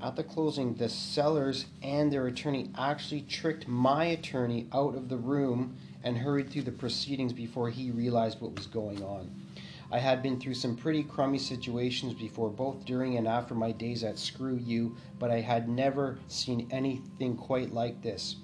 At 0.00 0.16
the 0.16 0.24
closing, 0.24 0.72
the 0.72 0.88
sellers 0.88 1.66
and 1.82 2.10
their 2.10 2.28
attorney 2.28 2.70
actually 2.78 3.20
tricked 3.20 3.68
my 3.68 4.06
attorney 4.06 4.68
out 4.72 4.94
of 4.94 5.10
the 5.10 5.18
room 5.18 5.76
and 6.02 6.16
hurried 6.16 6.48
through 6.48 6.62
the 6.62 6.72
proceedings 6.72 7.34
before 7.34 7.68
he 7.68 7.90
realized 7.90 8.40
what 8.40 8.56
was 8.56 8.66
going 8.66 9.02
on. 9.02 9.30
I 9.92 9.98
had 9.98 10.22
been 10.22 10.40
through 10.40 10.54
some 10.54 10.74
pretty 10.74 11.02
crummy 11.02 11.36
situations 11.38 12.14
before, 12.14 12.48
both 12.48 12.86
during 12.86 13.18
and 13.18 13.28
after 13.28 13.54
my 13.54 13.70
days 13.70 14.02
at 14.02 14.18
Screw 14.18 14.56
You, 14.56 14.96
but 15.18 15.30
I 15.30 15.42
had 15.42 15.68
never 15.68 16.18
seen 16.28 16.68
anything 16.70 17.36
quite 17.36 17.74
like 17.74 18.00
this. 18.00 18.36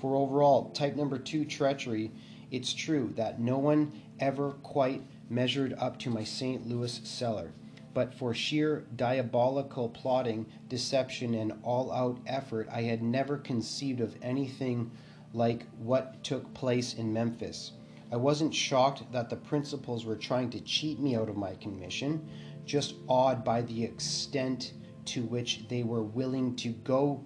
For 0.00 0.16
overall, 0.16 0.70
type 0.70 0.96
number 0.96 1.18
two 1.18 1.44
treachery, 1.44 2.10
it's 2.50 2.72
true 2.72 3.12
that 3.14 3.40
no 3.40 3.58
one 3.58 3.92
ever 4.20 4.52
quite 4.62 5.02
measured 5.30 5.74
up 5.78 5.98
to 5.98 6.10
my 6.10 6.24
St. 6.24 6.66
Louis 6.66 7.00
seller, 7.04 7.52
But 7.94 8.14
for 8.14 8.32
sheer 8.34 8.86
diabolical 8.94 9.88
plotting, 9.88 10.46
deception, 10.68 11.34
and 11.34 11.52
all 11.62 11.90
out 11.90 12.20
effort, 12.26 12.68
I 12.70 12.82
had 12.82 13.02
never 13.02 13.38
conceived 13.38 14.00
of 14.00 14.16
anything 14.22 14.90
like 15.32 15.66
what 15.78 16.22
took 16.22 16.54
place 16.54 16.94
in 16.94 17.12
Memphis. 17.12 17.72
I 18.10 18.16
wasn't 18.16 18.54
shocked 18.54 19.10
that 19.12 19.28
the 19.28 19.36
principals 19.36 20.04
were 20.04 20.16
trying 20.16 20.50
to 20.50 20.60
cheat 20.60 20.98
me 20.98 21.16
out 21.16 21.28
of 21.28 21.36
my 21.36 21.54
commission, 21.56 22.26
just 22.64 22.94
awed 23.08 23.44
by 23.44 23.62
the 23.62 23.84
extent 23.84 24.74
to 25.06 25.24
which 25.24 25.66
they 25.68 25.82
were 25.82 26.02
willing 26.02 26.54
to 26.56 26.68
go 26.68 27.22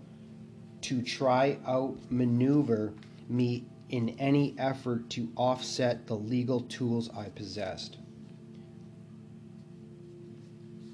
to 0.83 1.03
try 1.03 1.59
out 1.67 1.99
maneuver 2.11 2.95
me 3.29 3.65
in 3.93 4.09
any 4.19 4.55
effort 4.59 5.09
to 5.11 5.31
offset 5.37 6.07
the 6.07 6.17
legal 6.17 6.63
tools 6.63 7.11
I 7.15 7.29
possessed. 7.29 7.99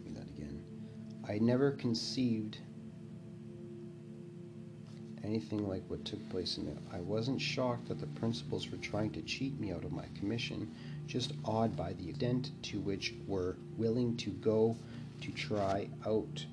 That 0.08 0.26
again. 0.36 0.60
I 1.26 1.38
never 1.38 1.70
conceived 1.70 2.58
anything 5.22 5.68
like 5.68 5.84
what 5.88 6.04
took 6.04 6.28
place 6.28 6.58
in 6.58 6.66
it. 6.66 6.76
I 6.92 6.98
wasn't 6.98 7.40
shocked 7.40 7.86
that 7.88 8.00
the 8.00 8.06
principals 8.06 8.68
were 8.68 8.78
trying 8.78 9.10
to 9.12 9.22
cheat 9.22 9.58
me 9.60 9.70
out 9.70 9.84
of 9.84 9.92
my 9.92 10.06
commission, 10.18 10.74
just 11.06 11.34
awed 11.44 11.76
by 11.76 11.92
the 11.92 12.08
extent 12.08 12.50
to 12.64 12.80
which 12.80 13.14
were 13.28 13.56
willing 13.76 14.16
to 14.16 14.30
go 14.30 14.76
to 15.20 15.30
try 15.32 15.88
out 16.04 16.44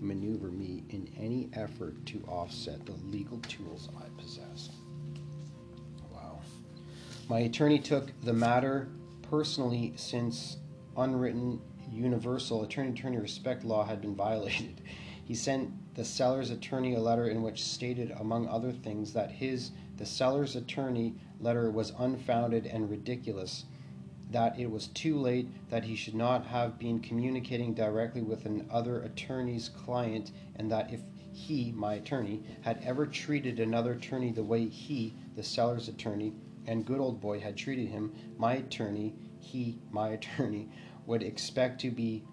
maneuver 0.00 0.50
me 0.50 0.82
in 0.90 1.08
any 1.18 1.48
effort 1.54 1.94
to 2.04 2.22
offset 2.28 2.84
the 2.84 2.92
legal 3.06 3.38
tools 3.48 3.88
I 3.96 4.08
possess. 4.20 4.68
My 7.26 7.38
attorney 7.38 7.78
took 7.78 8.12
the 8.20 8.34
matter 8.34 8.88
personally 9.22 9.94
since 9.96 10.58
unwritten 10.94 11.58
universal 11.90 12.62
attorney 12.64 12.90
attorney 12.90 13.16
respect 13.16 13.64
law 13.64 13.82
had 13.86 14.02
been 14.02 14.14
violated. 14.26 14.82
He 15.24 15.34
sent 15.34 15.94
the 15.94 16.04
seller's 16.04 16.50
attorney 16.50 16.94
a 16.94 17.00
letter 17.00 17.28
in 17.28 17.42
which 17.42 17.64
stated, 17.64 18.10
among 18.18 18.46
other 18.46 18.72
things, 18.72 19.14
that 19.14 19.30
his, 19.30 19.70
the 19.96 20.04
seller's 20.04 20.54
attorney 20.54 21.14
letter 21.40 21.70
was 21.70 21.94
unfounded 21.98 22.66
and 22.66 22.90
ridiculous, 22.90 23.64
that 24.30 24.58
it 24.58 24.70
was 24.70 24.88
too 24.88 25.18
late, 25.18 25.48
that 25.70 25.84
he 25.84 25.96
should 25.96 26.14
not 26.14 26.44
have 26.44 26.78
been 26.78 27.00
communicating 27.00 27.72
directly 27.72 28.20
with 28.20 28.44
an 28.44 28.68
other 28.70 29.00
attorney's 29.00 29.70
client, 29.70 30.30
and 30.56 30.70
that 30.70 30.92
if 30.92 31.00
he, 31.32 31.72
my 31.72 31.94
attorney, 31.94 32.42
had 32.60 32.82
ever 32.84 33.06
treated 33.06 33.60
another 33.60 33.92
attorney 33.92 34.30
the 34.30 34.44
way 34.44 34.66
he, 34.66 35.14
the 35.36 35.42
seller's 35.42 35.88
attorney, 35.88 36.34
and 36.66 36.84
good 36.84 37.00
old 37.00 37.20
boy 37.20 37.40
had 37.40 37.56
treated 37.56 37.88
him, 37.88 38.12
my 38.38 38.54
attorney, 38.54 39.14
he, 39.40 39.78
my 39.90 40.08
attorney, 40.18 40.68
would 41.06 41.22
expect 41.22 41.80
to 41.82 41.90
be 41.90 42.24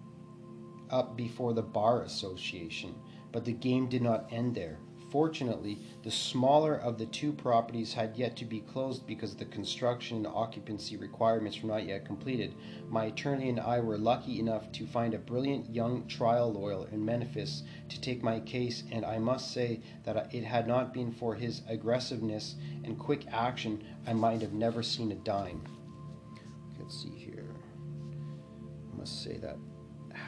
up 0.90 1.16
before 1.16 1.52
the 1.52 1.62
Bar 1.62 2.02
Association. 2.02 2.94
But 3.32 3.44
the 3.44 3.52
game 3.52 3.88
did 3.88 4.02
not 4.02 4.28
end 4.30 4.54
there. 4.54 4.78
Fortunately, 5.12 5.78
the 6.04 6.10
smaller 6.10 6.74
of 6.74 6.96
the 6.96 7.04
two 7.04 7.34
properties 7.34 7.92
had 7.92 8.16
yet 8.16 8.34
to 8.36 8.46
be 8.46 8.60
closed 8.60 9.06
because 9.06 9.36
the 9.36 9.44
construction 9.44 10.16
and 10.16 10.26
occupancy 10.26 10.96
requirements 10.96 11.62
were 11.62 11.68
not 11.68 11.84
yet 11.84 12.06
completed. 12.06 12.54
My 12.88 13.04
attorney 13.04 13.50
and 13.50 13.60
I 13.60 13.80
were 13.80 13.98
lucky 13.98 14.40
enough 14.40 14.72
to 14.72 14.86
find 14.86 15.12
a 15.12 15.18
brilliant 15.18 15.68
young 15.68 16.06
trial 16.06 16.50
lawyer 16.50 16.88
in 16.88 17.04
Memphis 17.04 17.62
to 17.90 18.00
take 18.00 18.22
my 18.22 18.40
case, 18.40 18.84
and 18.90 19.04
I 19.04 19.18
must 19.18 19.52
say 19.52 19.82
that 20.04 20.34
it 20.34 20.44
had 20.44 20.66
not 20.66 20.94
been 20.94 21.12
for 21.12 21.34
his 21.34 21.60
aggressiveness 21.68 22.54
and 22.82 22.98
quick 22.98 23.26
action, 23.30 23.84
I 24.06 24.14
might 24.14 24.40
have 24.40 24.54
never 24.54 24.82
seen 24.82 25.12
a 25.12 25.16
dime. 25.16 25.62
Let's 26.78 27.02
see 27.02 27.10
here. 27.10 27.54
I 28.90 28.96
must 28.96 29.22
say 29.22 29.36
that 29.36 29.58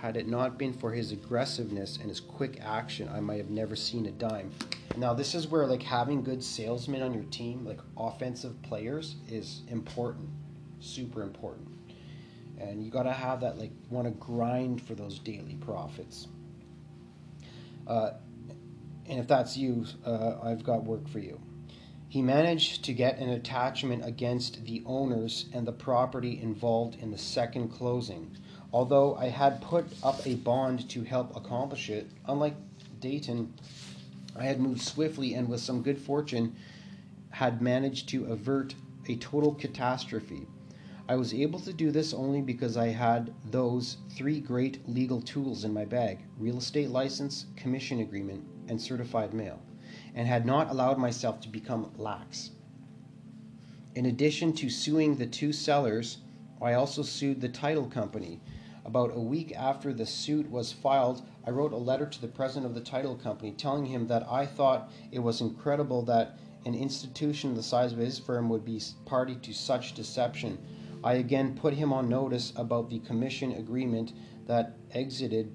had 0.05 0.19
it 0.19 0.29
not 0.29 0.59
been 0.59 0.75
for 0.75 0.93
his 0.93 1.12
aggressiveness 1.12 1.97
and 1.97 2.11
his 2.11 2.21
quick 2.21 2.61
action, 2.62 3.09
I 3.09 3.21
might 3.21 3.38
have 3.38 3.49
never 3.49 3.75
seen 3.75 4.05
a 4.05 4.11
dime. 4.11 4.51
Now, 4.99 5.14
this 5.14 5.35
is 5.35 5.49
where 5.49 5.67
like 5.67 5.83
having 5.83 6.23
good 6.23 6.45
salesmen 6.45 7.01
on 7.01 7.14
your 7.14 7.25
team, 7.25 7.64
like 7.64 7.81
offensive 7.97 8.61
players, 8.61 9.17
is 9.31 9.62
important, 9.69 10.29
super 10.79 11.23
important. 11.23 11.69
And 12.61 12.85
you 12.85 12.90
got 12.90 13.05
to 13.05 13.14
have 13.14 13.40
that 13.40 13.57
like 13.57 13.71
want 13.88 14.07
to 14.07 14.11
grind 14.11 14.83
for 14.83 14.95
those 14.95 15.19
daily 15.19 15.55
profits. 15.55 16.29
Uh, 17.87 18.11
and 19.09 19.19
if 19.19 19.27
that's 19.27 19.57
you, 19.57 19.87
uh, 20.05 20.35
I've 20.43 20.64
got 20.64 20.85
work 20.85 21.09
for 21.09 21.19
you. 21.19 21.40
He 22.09 22.21
managed 22.21 22.85
to 22.85 22.93
get 22.93 23.17
an 23.21 23.31
attachment 23.31 24.05
against 24.05 24.67
the 24.67 24.83
owners 24.85 25.47
and 25.55 25.67
the 25.67 25.73
property 25.73 26.38
involved 26.43 26.97
in 27.01 27.11
the 27.11 27.17
second 27.19 27.69
closing 27.69 28.37
Although 28.74 29.14
I 29.14 29.28
had 29.28 29.60
put 29.60 29.87
up 30.02 30.26
a 30.26 30.34
bond 30.34 30.90
to 30.90 31.04
help 31.04 31.37
accomplish 31.37 31.90
it, 31.90 32.10
unlike 32.26 32.56
Dayton, 32.98 33.54
I 34.34 34.46
had 34.46 34.58
moved 34.58 34.82
swiftly 34.82 35.34
and 35.34 35.48
with 35.48 35.60
some 35.60 35.80
good 35.80 35.96
fortune 35.96 36.56
had 37.30 37.62
managed 37.62 38.08
to 38.08 38.24
avert 38.24 38.74
a 39.06 39.14
total 39.14 39.54
catastrophe. 39.54 40.48
I 41.08 41.14
was 41.14 41.32
able 41.32 41.60
to 41.60 41.72
do 41.72 41.92
this 41.92 42.12
only 42.12 42.42
because 42.42 42.76
I 42.76 42.88
had 42.88 43.32
those 43.48 43.98
three 44.10 44.40
great 44.40 44.88
legal 44.88 45.20
tools 45.20 45.62
in 45.62 45.72
my 45.72 45.84
bag 45.84 46.24
real 46.37 46.58
estate 46.58 46.90
license, 46.90 47.46
commission 47.54 48.00
agreement, 48.00 48.44
and 48.66 48.82
certified 48.82 49.34
mail, 49.34 49.62
and 50.16 50.26
had 50.26 50.44
not 50.44 50.68
allowed 50.68 50.98
myself 50.98 51.40
to 51.42 51.48
become 51.48 51.92
lax. 51.96 52.50
In 53.94 54.06
addition 54.06 54.52
to 54.54 54.68
suing 54.68 55.14
the 55.14 55.28
two 55.28 55.52
sellers, 55.52 56.18
I 56.60 56.72
also 56.72 57.02
sued 57.02 57.40
the 57.40 57.48
title 57.48 57.87
company 57.87 58.40
about 58.85 59.16
a 59.16 59.20
week 59.20 59.53
after 59.57 59.92
the 59.92 60.07
suit 60.07 60.51
was 60.51 60.73
filed, 60.73 61.23
I 61.47 61.51
wrote 61.51 61.73
a 61.73 61.77
letter 61.77 62.07
to 62.07 62.20
the 62.20 62.29
president 62.29 62.66
of 62.66 62.75
the 62.75 62.81
title 62.81 63.16
company 63.16 63.53
telling 63.53 63.87
him 63.87 64.07
that 64.09 64.27
I 64.31 64.47
thought 64.47 64.90
it 65.11 65.20
was 65.20 65.40
incredible 65.40 66.03
that 66.03 66.37
an 66.66 66.75
institution 66.75 67.55
the 67.55 67.62
size 67.62 67.92
of 67.92 67.99
his 67.99 68.18
firm 68.18 68.49
would 68.49 68.64
be 68.64 68.81
party 69.05 69.37
to 69.37 69.53
such 69.53 69.94
deception. 69.94 70.59
I 71.03 71.14
again 71.14 71.55
put 71.55 71.75
him 71.75 71.92
on 71.92 72.09
notice 72.09 72.53
about 72.57 72.88
the 72.88 73.01
commission 73.01 73.53
agreement 73.53 74.12
that 74.47 74.77
exited 74.92 75.53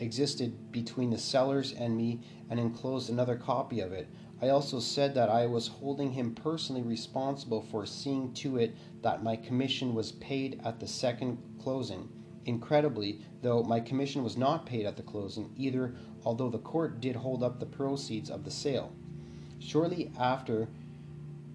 existed 0.00 0.70
between 0.70 1.10
the 1.10 1.18
sellers 1.18 1.72
and 1.72 1.96
me 1.96 2.20
and 2.50 2.60
enclosed 2.60 3.10
another 3.10 3.36
copy 3.36 3.80
of 3.80 3.92
it. 3.92 4.08
I 4.40 4.50
also 4.50 4.78
said 4.78 5.14
that 5.14 5.28
I 5.28 5.46
was 5.46 5.66
holding 5.66 6.12
him 6.12 6.34
personally 6.34 6.82
responsible 6.82 7.62
for 7.62 7.84
seeing 7.84 8.32
to 8.34 8.58
it 8.58 8.76
that 9.02 9.24
my 9.24 9.34
commission 9.34 9.94
was 9.94 10.12
paid 10.12 10.60
at 10.64 10.78
the 10.78 10.86
second 10.86 11.38
closing. 11.60 12.08
Incredibly, 12.48 13.20
though, 13.42 13.62
my 13.62 13.78
commission 13.78 14.24
was 14.24 14.38
not 14.38 14.64
paid 14.64 14.86
at 14.86 14.96
the 14.96 15.02
closing 15.02 15.52
either, 15.58 15.94
although 16.24 16.48
the 16.48 16.56
court 16.56 16.98
did 16.98 17.14
hold 17.14 17.42
up 17.42 17.60
the 17.60 17.66
proceeds 17.66 18.30
of 18.30 18.42
the 18.42 18.50
sale. 18.50 18.90
Shortly 19.58 20.10
after 20.18 20.70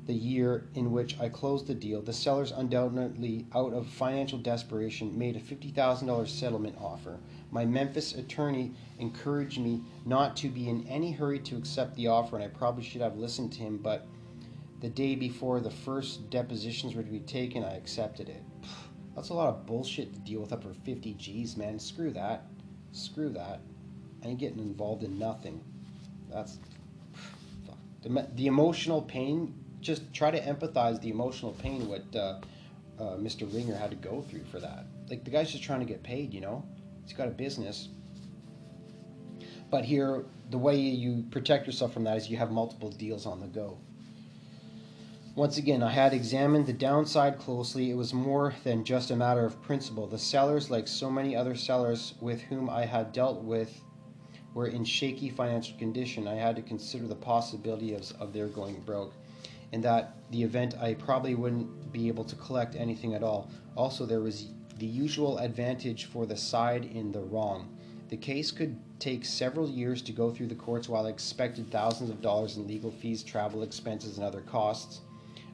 the 0.05 0.13
year 0.13 0.67
in 0.75 0.91
which 0.91 1.19
I 1.19 1.29
closed 1.29 1.65
the 1.65 1.73
deal, 1.73 2.03
the 2.03 2.13
sellers 2.13 2.51
undoubtedly, 2.51 3.47
out 3.55 3.73
of 3.73 3.87
financial 3.87 4.37
desperation, 4.37 5.17
made 5.17 5.35
a 5.35 5.39
$50,000 5.39 6.27
settlement 6.27 6.75
offer. 6.79 7.17
My 7.49 7.65
Memphis 7.65 8.13
attorney 8.13 8.73
encouraged 8.99 9.59
me 9.59 9.81
not 10.05 10.37
to 10.37 10.49
be 10.49 10.69
in 10.69 10.85
any 10.85 11.11
hurry 11.11 11.39
to 11.39 11.57
accept 11.57 11.95
the 11.95 12.05
offer, 12.05 12.35
and 12.35 12.45
I 12.45 12.49
probably 12.49 12.83
should 12.83 13.01
have 13.01 13.17
listened 13.17 13.51
to 13.53 13.61
him, 13.61 13.79
but 13.79 14.05
the 14.79 14.89
day 14.89 15.15
before 15.15 15.59
the 15.59 15.71
first 15.71 16.29
depositions 16.29 16.93
were 16.93 17.01
to 17.01 17.09
be 17.09 17.21
taken, 17.21 17.63
I 17.63 17.77
accepted 17.77 18.29
it. 18.29 18.43
That's 19.15 19.29
a 19.29 19.33
lot 19.33 19.49
of 19.49 19.65
bullshit 19.65 20.13
to 20.13 20.19
deal 20.19 20.41
with 20.41 20.53
up 20.53 20.63
for 20.63 20.73
50 20.73 21.13
G's, 21.13 21.55
man. 21.55 21.79
Screw 21.79 22.11
that. 22.11 22.45
Screw 22.91 23.29
that. 23.29 23.61
I 24.23 24.27
ain't 24.27 24.39
getting 24.39 24.59
involved 24.59 25.03
in 25.03 25.19
nothing. 25.19 25.63
That's. 26.31 26.57
Fuck. 27.67 27.77
The, 28.01 28.27
the 28.35 28.47
emotional 28.47 29.01
pain, 29.01 29.53
just 29.81 30.11
try 30.13 30.31
to 30.31 30.41
empathize 30.41 30.99
the 31.01 31.09
emotional 31.09 31.51
pain 31.53 31.87
what 31.87 32.03
uh, 32.15 32.39
uh, 32.99 33.17
Mr. 33.17 33.51
Ringer 33.53 33.75
had 33.75 33.91
to 33.91 33.97
go 33.97 34.21
through 34.21 34.45
for 34.45 34.59
that. 34.59 34.85
Like, 35.09 35.23
the 35.23 35.31
guy's 35.31 35.51
just 35.51 35.63
trying 35.63 35.81
to 35.81 35.85
get 35.85 36.01
paid, 36.01 36.33
you 36.33 36.41
know? 36.41 36.65
He's 37.03 37.13
got 37.13 37.27
a 37.27 37.31
business. 37.31 37.89
But 39.69 39.85
here, 39.85 40.25
the 40.49 40.57
way 40.57 40.77
you 40.77 41.25
protect 41.31 41.65
yourself 41.65 41.93
from 41.93 42.03
that 42.05 42.17
is 42.17 42.29
you 42.29 42.37
have 42.37 42.51
multiple 42.51 42.89
deals 42.89 43.25
on 43.25 43.39
the 43.39 43.47
go. 43.47 43.77
Once 45.35 45.57
again, 45.57 45.81
I 45.81 45.89
had 45.89 46.13
examined 46.13 46.67
the 46.67 46.73
downside 46.73 47.39
closely. 47.39 47.89
It 47.89 47.95
was 47.95 48.13
more 48.13 48.53
than 48.63 48.83
just 48.83 49.09
a 49.09 49.15
matter 49.15 49.43
of 49.43 49.59
principle. 49.63 50.05
The 50.05 50.19
sellers, 50.19 50.69
like 50.69 50.87
so 50.87 51.09
many 51.09 51.35
other 51.35 51.55
sellers 51.55 52.13
with 52.21 52.39
whom 52.41 52.69
I 52.69 52.85
had 52.85 53.11
dealt 53.13 53.41
with, 53.41 53.81
were 54.53 54.67
in 54.67 54.85
shaky 54.85 55.31
financial 55.31 55.75
condition. 55.79 56.27
I 56.27 56.35
had 56.35 56.55
to 56.57 56.61
consider 56.61 57.07
the 57.07 57.15
possibility 57.15 57.95
of, 57.95 58.11
of 58.19 58.31
their 58.31 58.47
going 58.47 58.79
broke. 58.81 59.15
and 59.71 59.83
that 59.83 60.17
the 60.29 60.43
event, 60.43 60.75
I 60.79 60.93
probably 60.93 61.33
wouldn't 61.33 61.91
be 61.91 62.07
able 62.07 62.25
to 62.25 62.35
collect 62.35 62.75
anything 62.75 63.15
at 63.15 63.23
all. 63.23 63.49
Also, 63.75 64.05
there 64.05 64.21
was 64.21 64.49
the 64.77 64.85
usual 64.85 65.39
advantage 65.39 66.05
for 66.05 66.27
the 66.27 66.37
side 66.37 66.85
in 66.85 67.11
the 67.11 67.21
wrong. 67.21 67.75
The 68.09 68.17
case 68.17 68.51
could 68.51 68.79
take 68.99 69.25
several 69.25 69.67
years 69.67 70.03
to 70.03 70.11
go 70.11 70.29
through 70.29 70.49
the 70.49 70.53
courts 70.53 70.87
while 70.87 71.07
I 71.07 71.09
expected 71.09 71.71
thousands 71.71 72.11
of 72.11 72.21
dollars 72.21 72.57
in 72.57 72.67
legal 72.67 72.91
fees, 72.91 73.23
travel 73.23 73.63
expenses, 73.63 74.17
and 74.17 74.27
other 74.27 74.41
costs 74.41 75.01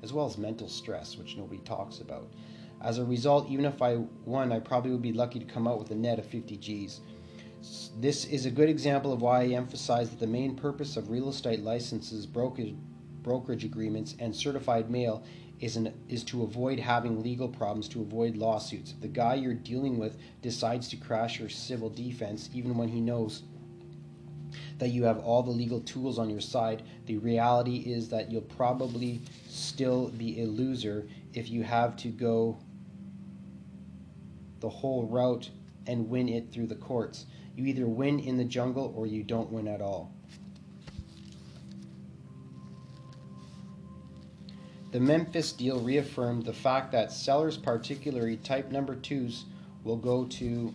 as 0.04 0.14
well 0.14 0.26
as 0.26 0.38
mental 0.38 0.68
stress, 0.68 1.18
which 1.18 1.38
nobody 1.38 1.62
talks 1.62 2.00
about. 2.00 2.30
As 2.82 2.98
a 2.98 3.06
result, 3.06 3.50
even 3.50 3.66
if 3.66 3.82
I 3.82 3.98
won, 4.26 4.52
I 4.52 4.60
probably 4.60 4.92
would 4.92 5.02
be 5.02 5.12
lucky 5.12 5.40
to 5.40 5.46
come 5.46 5.68
out 5.68 5.80
with 5.80 5.92
a 5.92 5.96
net 5.96 6.20
of 6.20 6.26
50 6.26 6.56
G's. 6.58 7.02
This 8.00 8.24
is 8.26 8.46
a 8.46 8.52
good 8.52 8.70
example 8.70 9.12
of 9.12 9.22
why 9.22 9.42
I 9.42 9.48
emphasize 9.48 10.10
that 10.10 10.20
the 10.20 10.28
main 10.28 10.56
purpose 10.56 10.96
of 10.96 11.10
real 11.10 11.28
estate 11.28 11.60
licenses, 11.60 12.26
brokerage, 12.26 12.76
brokerage 13.22 13.66
agreements, 13.66 14.16
and 14.20 14.34
certified 14.34 14.90
mail 14.90 15.24
is, 15.60 15.76
an, 15.76 15.94
is 16.08 16.24
to 16.26 16.44
avoid 16.44 16.80
having 16.80 17.22
legal 17.22 17.50
problems, 17.50 17.90
to 17.90 18.02
avoid 18.02 18.38
lawsuits. 18.38 18.92
If 18.92 19.02
the 19.02 19.10
guy 19.10 19.36
you're 19.36 19.54
dealing 19.54 19.98
with 19.98 20.18
decides 20.42 20.88
to 20.90 20.96
crash 20.96 21.40
your 21.40 21.50
civil 21.50 21.90
defense, 21.90 22.50
even 22.54 22.78
when 22.78 22.88
he 22.88 23.02
knows 23.02 23.44
that 24.80 24.90
you 24.90 25.04
have 25.04 25.20
all 25.20 25.44
the 25.44 25.52
legal 25.52 25.82
tools 25.82 26.18
on 26.18 26.30
your 26.30 26.42
side. 26.42 26.84
The 27.06 27.18
reality 27.18 27.78
is 27.78 28.10
that 28.10 28.32
you'll 28.32 28.42
probably 28.42 29.22
still 29.48 30.10
be 30.10 30.42
a 30.42 30.46
loser 30.46 31.08
if 31.34 31.50
you 31.50 31.64
have 31.64 31.96
to 31.98 32.08
go 32.08 32.58
the 34.62 34.70
whole 34.70 35.06
route 35.06 35.50
and 35.88 36.10
win 36.10 36.28
it 36.30 36.52
through 36.52 36.68
the 36.68 36.76
courts. 36.76 37.26
You 37.56 37.66
either 37.66 37.88
win 37.88 38.20
in 38.20 38.38
the 38.38 38.46
jungle 38.46 38.94
or 38.96 39.06
you 39.06 39.24
don't 39.24 39.52
win 39.52 39.68
at 39.68 39.82
all. 39.82 40.14
The 44.92 45.00
Memphis 45.00 45.52
deal 45.52 45.80
reaffirmed 45.80 46.46
the 46.46 46.54
fact 46.54 46.92
that 46.94 47.12
sellers, 47.12 47.58
particularly 47.58 48.38
type 48.38 48.72
number 48.72 48.96
twos, 48.96 49.46
will 49.84 49.98
go 49.98 50.26
to 50.26 50.74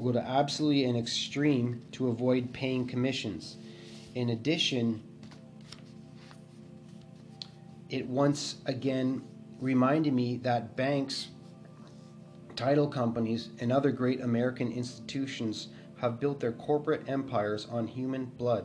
will 0.00 0.12
go 0.12 0.18
to 0.18 0.26
absolutely 0.26 0.84
an 0.84 0.96
extreme 0.96 1.82
to 1.92 2.08
avoid 2.08 2.52
paying 2.52 2.86
commissions. 2.86 3.56
In 4.14 4.30
addition, 4.30 5.02
it 7.88 8.06
once 8.06 8.56
again 8.66 9.22
reminded 9.60 10.12
me 10.14 10.38
that 10.38 10.76
banks, 10.76 11.28
title 12.56 12.88
companies, 12.88 13.50
and 13.60 13.70
other 13.70 13.90
great 13.90 14.20
American 14.20 14.72
institutions 14.72 15.68
have 15.98 16.18
built 16.18 16.40
their 16.40 16.52
corporate 16.52 17.08
empires 17.08 17.66
on 17.70 17.86
human 17.86 18.24
blood. 18.24 18.64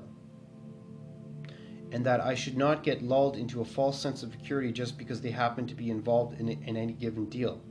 And 1.92 2.06
that 2.06 2.22
I 2.22 2.34
should 2.34 2.58
not 2.58 2.84
get 2.84 3.04
lulled 3.04 3.36
into 3.36 3.62
a 3.62 3.66
false 3.66 4.00
sense 4.00 4.24
of 4.24 4.32
security 4.32 4.72
just 4.72 4.98
because 4.98 5.22
they 5.22 5.32
happen 5.32 5.68
to 5.68 5.76
be 5.76 5.90
involved 5.90 6.40
in, 6.40 6.50
in 6.50 6.78
any 6.78 6.94
given 6.94 7.26
deal. 7.26 7.62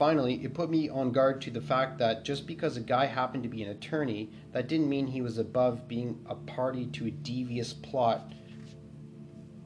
Finally, 0.00 0.42
it 0.42 0.54
put 0.54 0.70
me 0.70 0.88
on 0.88 1.12
guard 1.12 1.42
to 1.42 1.50
the 1.50 1.60
fact 1.60 1.98
that 1.98 2.24
just 2.24 2.46
because 2.46 2.78
a 2.78 2.80
guy 2.80 3.04
happened 3.04 3.42
to 3.42 3.50
be 3.50 3.62
an 3.62 3.68
attorney, 3.68 4.30
that 4.50 4.66
didn't 4.66 4.88
mean 4.88 5.06
he 5.06 5.20
was 5.20 5.36
above 5.36 5.86
being 5.86 6.18
a 6.24 6.34
party 6.34 6.86
to 6.86 7.06
a 7.06 7.10
devious 7.10 7.74
plot 7.74 8.32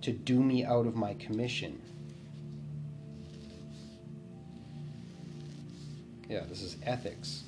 to 0.01 0.11
do 0.11 0.43
me 0.43 0.65
out 0.65 0.89
of 0.89 0.97
my 0.97 1.15
commission. 1.15 1.81
Yeah, 6.29 6.43
this 6.49 6.63
is 6.63 6.79
ethics. 6.83 7.45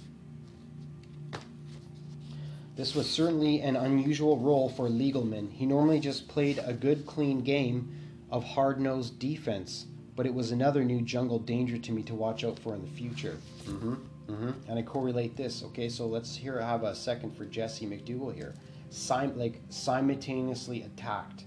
This 2.77 2.95
was 2.95 3.11
certainly 3.11 3.63
an 3.63 3.75
unusual 3.75 4.39
role 4.39 4.69
for 4.69 4.89
Legalman. 4.89 5.51
He 5.51 5.67
normally 5.67 5.99
just 5.99 6.29
played 6.29 6.61
a 6.65 6.73
good, 6.73 7.05
clean 7.05 7.41
game 7.41 7.93
of 8.31 8.45
hard 8.45 8.79
nosed 8.81 9.19
defense, 9.19 9.87
but 10.17 10.27
it 10.27 10.35
was 10.35 10.51
another 10.51 10.85
new 10.85 11.03
jungle 11.03 11.39
danger 11.39 11.79
to 11.79 11.93
me 11.93 12.03
to 12.03 12.15
watch 12.15 12.43
out 12.43 12.59
for 12.59 12.75
in 12.75 12.83
the 12.83 12.91
future. 12.91 13.39
Mm-hmm, 13.65 13.95
mm-hmm. 14.29 14.51
And 14.69 14.79
I 14.79 14.83
correlate 14.83 15.37
this. 15.37 15.63
Okay, 15.65 15.89
so 15.89 16.07
let's 16.07 16.35
here 16.35 16.61
have 16.61 16.83
a 16.83 16.95
second 16.95 17.37
for 17.37 17.45
Jesse 17.45 17.87
McDougal 17.87 18.35
here. 18.35 18.55
Sim- 18.91 19.39
like 19.39 19.61
simultaneously 19.69 20.83
attacked 20.83 21.45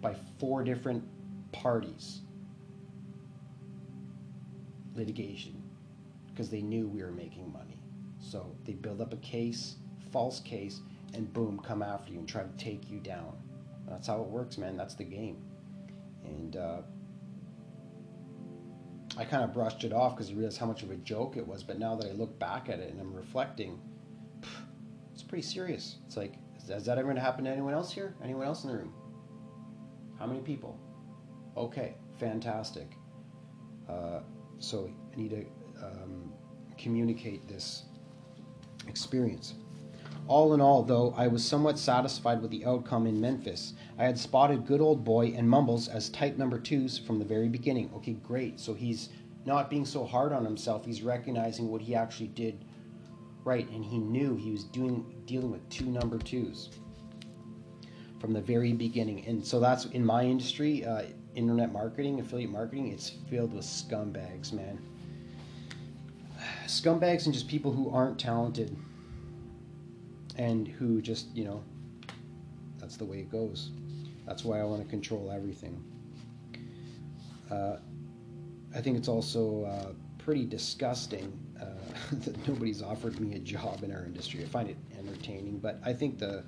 by 0.00 0.16
four 0.38 0.64
different 0.64 1.04
parties. 1.52 2.22
Litigation, 4.94 5.62
because 6.28 6.48
they 6.48 6.62
knew 6.62 6.88
we 6.88 7.02
were 7.02 7.10
making 7.10 7.52
money. 7.52 7.78
So 8.18 8.54
they 8.64 8.72
build 8.72 9.00
up 9.00 9.12
a 9.12 9.18
case 9.18 9.76
false 10.14 10.38
case, 10.38 10.80
and 11.12 11.32
boom, 11.32 11.58
come 11.58 11.82
after 11.82 12.12
you 12.12 12.20
and 12.20 12.28
try 12.28 12.44
to 12.44 12.56
take 12.56 12.88
you 12.88 13.00
down. 13.00 13.32
That's 13.88 14.06
how 14.06 14.20
it 14.20 14.28
works, 14.28 14.56
man. 14.56 14.76
That's 14.76 14.94
the 14.94 15.02
game. 15.02 15.38
And 16.24 16.56
uh, 16.56 16.82
I 19.16 19.24
kind 19.24 19.44
of 19.44 19.52
brushed 19.52 19.84
it 19.84 19.92
off 19.92 20.16
because 20.16 20.30
I 20.30 20.34
realized 20.34 20.58
how 20.58 20.66
much 20.66 20.82
of 20.82 20.90
a 20.90 20.96
joke 20.96 21.36
it 21.36 21.46
was. 21.46 21.62
But 21.62 21.78
now 21.78 21.94
that 21.96 22.08
I 22.08 22.12
look 22.12 22.38
back 22.38 22.68
at 22.68 22.80
it 22.80 22.90
and 22.90 23.00
I'm 23.00 23.14
reflecting, 23.14 23.80
it's 25.12 25.22
pretty 25.22 25.42
serious. 25.42 25.96
It's 26.06 26.16
like, 26.16 26.34
has 26.68 26.84
that 26.86 26.98
ever 26.98 27.04
going 27.04 27.16
to 27.16 27.22
happen 27.22 27.44
to 27.44 27.50
anyone 27.50 27.74
else 27.74 27.92
here? 27.92 28.16
Anyone 28.22 28.46
else 28.46 28.64
in 28.64 28.70
the 28.70 28.76
room? 28.76 28.92
How 30.18 30.26
many 30.26 30.40
people? 30.40 30.78
Okay, 31.56 31.94
fantastic. 32.18 32.96
Uh, 33.88 34.20
so 34.58 34.90
I 35.12 35.16
need 35.16 35.30
to 35.30 35.46
um, 35.84 36.32
communicate 36.78 37.46
this 37.46 37.84
experience. 38.88 39.54
All 40.26 40.54
in 40.54 40.60
all, 40.60 40.82
though, 40.82 41.12
I 41.16 41.26
was 41.26 41.44
somewhat 41.44 41.78
satisfied 41.78 42.40
with 42.40 42.50
the 42.50 42.64
outcome 42.64 43.06
in 43.06 43.20
Memphis. 43.20 43.74
I 43.98 44.04
had 44.04 44.18
spotted 44.18 44.66
good 44.66 44.80
old 44.80 45.04
boy 45.04 45.34
and 45.36 45.48
Mumbles 45.48 45.86
as 45.88 46.08
type 46.08 46.38
number 46.38 46.58
twos 46.58 46.98
from 46.98 47.18
the 47.18 47.26
very 47.26 47.48
beginning. 47.48 47.90
Okay, 47.96 48.14
great. 48.14 48.58
So 48.58 48.72
he's 48.72 49.10
not 49.44 49.68
being 49.68 49.84
so 49.84 50.06
hard 50.06 50.32
on 50.32 50.44
himself. 50.44 50.86
He's 50.86 51.02
recognizing 51.02 51.68
what 51.68 51.82
he 51.82 51.94
actually 51.94 52.28
did 52.28 52.64
right, 53.44 53.68
and 53.70 53.84
he 53.84 53.98
knew 53.98 54.34
he 54.36 54.50
was 54.50 54.64
doing 54.64 55.04
dealing 55.26 55.50
with 55.50 55.68
two 55.68 55.84
number 55.84 56.18
twos 56.18 56.70
from 58.18 58.32
the 58.32 58.40
very 58.40 58.72
beginning. 58.72 59.26
And 59.26 59.46
so 59.46 59.60
that's 59.60 59.84
in 59.86 60.02
my 60.02 60.24
industry, 60.24 60.86
uh, 60.86 61.02
internet 61.34 61.70
marketing, 61.70 62.20
affiliate 62.20 62.50
marketing. 62.50 62.88
It's 62.92 63.10
filled 63.28 63.52
with 63.52 63.66
scumbags, 63.66 64.54
man. 64.54 64.78
Scumbags 66.66 67.26
and 67.26 67.34
just 67.34 67.46
people 67.46 67.70
who 67.70 67.90
aren't 67.90 68.18
talented 68.18 68.74
and 70.36 70.66
who 70.66 71.00
just, 71.00 71.34
you 71.34 71.44
know, 71.44 71.62
that's 72.78 72.96
the 72.96 73.04
way 73.04 73.18
it 73.18 73.30
goes. 73.30 73.70
That's 74.26 74.44
why 74.44 74.60
I 74.60 74.64
want 74.64 74.82
to 74.82 74.88
control 74.88 75.30
everything. 75.30 75.82
Uh, 77.50 77.76
I 78.74 78.80
think 78.80 78.96
it's 78.96 79.08
also 79.08 79.64
uh, 79.64 79.92
pretty 80.18 80.44
disgusting 80.44 81.38
uh, 81.60 81.66
that 82.12 82.48
nobody's 82.48 82.82
offered 82.82 83.20
me 83.20 83.36
a 83.36 83.38
job 83.38 83.82
in 83.82 83.92
our 83.92 84.04
industry. 84.04 84.42
I 84.42 84.46
find 84.46 84.68
it 84.68 84.76
entertaining, 84.98 85.58
but 85.58 85.80
I 85.84 85.92
think 85.92 86.18
the 86.18 86.44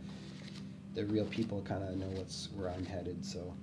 the 0.94 1.04
real 1.04 1.26
people 1.26 1.60
kind 1.60 1.84
of 1.84 1.94
know 1.96 2.08
what's 2.18 2.48
where 2.54 2.70
I'm 2.70 2.84
headed. 2.84 3.24
So. 3.24 3.54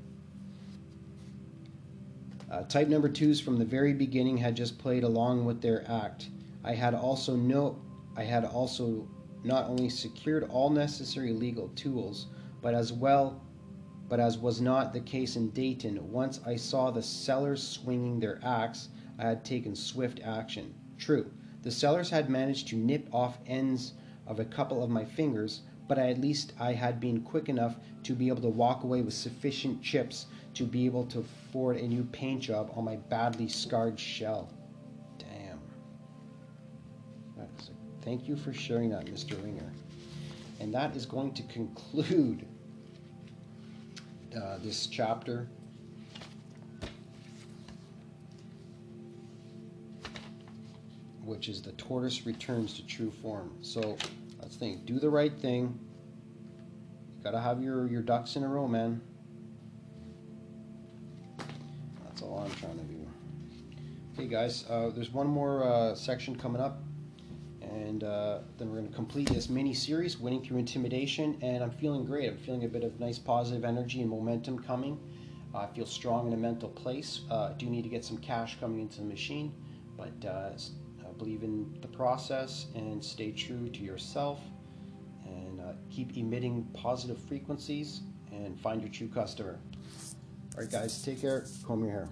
Uh, 2.52 2.62
type 2.66 2.88
number 2.88 3.10
twos 3.10 3.42
from 3.42 3.58
the 3.58 3.66
very 3.66 3.94
beginning 3.94 4.38
had 4.38 4.56
just 4.56 4.78
played 4.78 5.04
along 5.04 5.44
with 5.44 5.60
their 5.60 5.90
act. 5.90 6.28
I 6.64 6.74
had 6.74 6.94
also 6.94 7.36
no, 7.36 7.82
I 8.16 8.22
had 8.22 8.46
also 8.46 9.08
not 9.44 9.70
only 9.70 9.90
secured 9.90 10.44
all 10.50 10.70
necessary 10.70 11.32
legal 11.32 11.70
tools, 11.70 12.28
but 12.62 12.74
as 12.74 12.94
well 12.94 13.42
but 14.10 14.20
as 14.20 14.38
was 14.38 14.62
not 14.62 14.94
the 14.94 15.00
case 15.00 15.36
in 15.36 15.50
Dayton, 15.52 16.12
once 16.12 16.40
I 16.46 16.56
saw 16.56 16.92
the 16.92 17.02
sellers 17.02 17.64
swinging 17.64 18.20
their 18.20 18.40
axe, 18.44 18.90
I 19.18 19.24
had 19.24 19.44
taken 19.44 19.76
swift 19.76 20.20
action. 20.24 20.74
True, 20.98 21.32
the 21.64 21.72
sellers 21.72 22.10
had 22.10 22.30
managed 22.30 22.68
to 22.68 22.76
nip 22.76 23.08
off 23.12 23.40
ends 23.48 23.94
of 24.28 24.40
a 24.40 24.46
couple 24.46 24.84
of 24.84 24.90
my 24.90 25.04
fingers, 25.06 25.62
but 25.88 25.98
at 25.98 26.22
least 26.22 26.54
I 26.60 26.74
had 26.74 27.00
been 27.00 27.22
quick 27.22 27.50
enough 27.50 27.78
to 28.04 28.14
be 28.14 28.28
able 28.28 28.42
to 28.42 28.50
walk 28.50 28.84
away 28.84 29.02
with 29.02 29.14
sufficient 29.14 29.82
chips 29.82 30.28
to 30.54 30.66
be 30.66 30.86
able 30.86 31.06
to 31.06 31.20
afford 31.20 31.78
a 31.78 31.88
new 31.88 32.04
paint 32.04 32.42
job 32.42 32.72
on 32.76 32.84
my 32.86 32.98
badly 32.98 33.48
scarred 33.48 34.00
shell. 34.00 34.50
Thank 38.04 38.28
you 38.28 38.36
for 38.36 38.52
sharing 38.52 38.90
that, 38.90 39.06
Mr. 39.06 39.42
Ringer. 39.42 39.72
And 40.60 40.74
that 40.74 40.96
is 40.96 41.06
going 41.06 41.34
to 41.36 41.44
conclude 41.44 42.46
uh, 44.36 44.58
this 44.62 44.88
chapter. 44.88 45.48
Which 51.24 51.48
is 51.48 51.62
the 51.62 51.72
tortoise 51.74 52.26
returns 52.26 52.74
to 52.74 52.86
true 52.86 53.12
form. 53.22 53.54
So 53.62 53.98
let's 54.42 54.58
think. 54.58 54.86
Do 54.86 55.00
the 55.00 55.10
right 55.10 55.34
thing. 55.40 55.80
You 57.18 57.24
gotta 57.24 57.40
have 57.40 57.64
your, 57.64 57.88
your 57.88 58.02
ducks 58.02 58.36
in 58.36 58.44
a 58.44 58.48
row, 58.50 58.68
man. 58.68 59.02
That's 62.04 62.22
all 62.22 62.40
I'm 62.40 62.54
trying 62.56 62.78
to 62.78 62.84
do. 62.84 63.08
Okay, 64.14 64.28
guys, 64.28 64.66
uh, 64.70 64.92
there's 64.94 65.12
one 65.12 65.28
more 65.28 65.64
uh, 65.64 65.96
section 65.96 66.36
coming 66.36 66.62
up 66.62 66.83
and 67.74 68.04
uh, 68.04 68.40
then 68.58 68.70
we're 68.70 68.78
going 68.78 68.90
to 68.90 68.96
complete 68.96 69.30
this 69.30 69.50
mini 69.50 69.74
series, 69.74 70.20
winning 70.20 70.44
through 70.44 70.58
intimidation. 70.58 71.38
And 71.42 71.64
I'm 71.64 71.72
feeling 71.72 72.06
great. 72.06 72.30
I'm 72.30 72.38
feeling 72.38 72.66
a 72.66 72.68
bit 72.68 72.84
of 72.84 73.00
nice 73.00 73.20
positive 73.20 73.66
energy 73.66 74.02
and 74.02 74.10
momentum 74.10 74.60
coming. 74.60 75.00
Uh, 75.54 75.60
I 75.60 75.68
feel 75.68 75.86
strong 75.86 76.28
in 76.28 76.34
a 76.34 76.38
mental 76.38 76.70
place. 76.70 77.22
Uh, 77.30 77.54
do 77.54 77.66
need 77.66 77.84
to 77.84 77.90
get 77.90 78.06
some 78.06 78.18
cash 78.18 78.60
coming 78.60 78.80
into 78.80 78.98
the 78.98 79.06
machine, 79.06 79.54
but 79.98 80.28
uh, 80.28 80.52
believe 81.18 81.44
in 81.44 81.74
the 81.82 81.88
process 81.88 82.68
and 82.76 83.04
stay 83.04 83.32
true 83.32 83.70
to 83.70 83.80
yourself 83.80 84.40
and 85.26 85.62
uh, 85.62 85.74
keep 85.90 86.18
emitting 86.18 86.68
positive 86.74 87.18
frequencies 87.18 88.02
and 88.32 88.60
find 88.60 88.82
your 88.82 88.92
true 88.92 89.08
customer. 89.08 89.60
All 90.56 90.62
right, 90.62 90.72
guys, 90.72 91.02
take 91.02 91.22
care. 91.22 91.46
Comb 91.66 91.84
your 91.84 91.92
hair. 91.92 92.10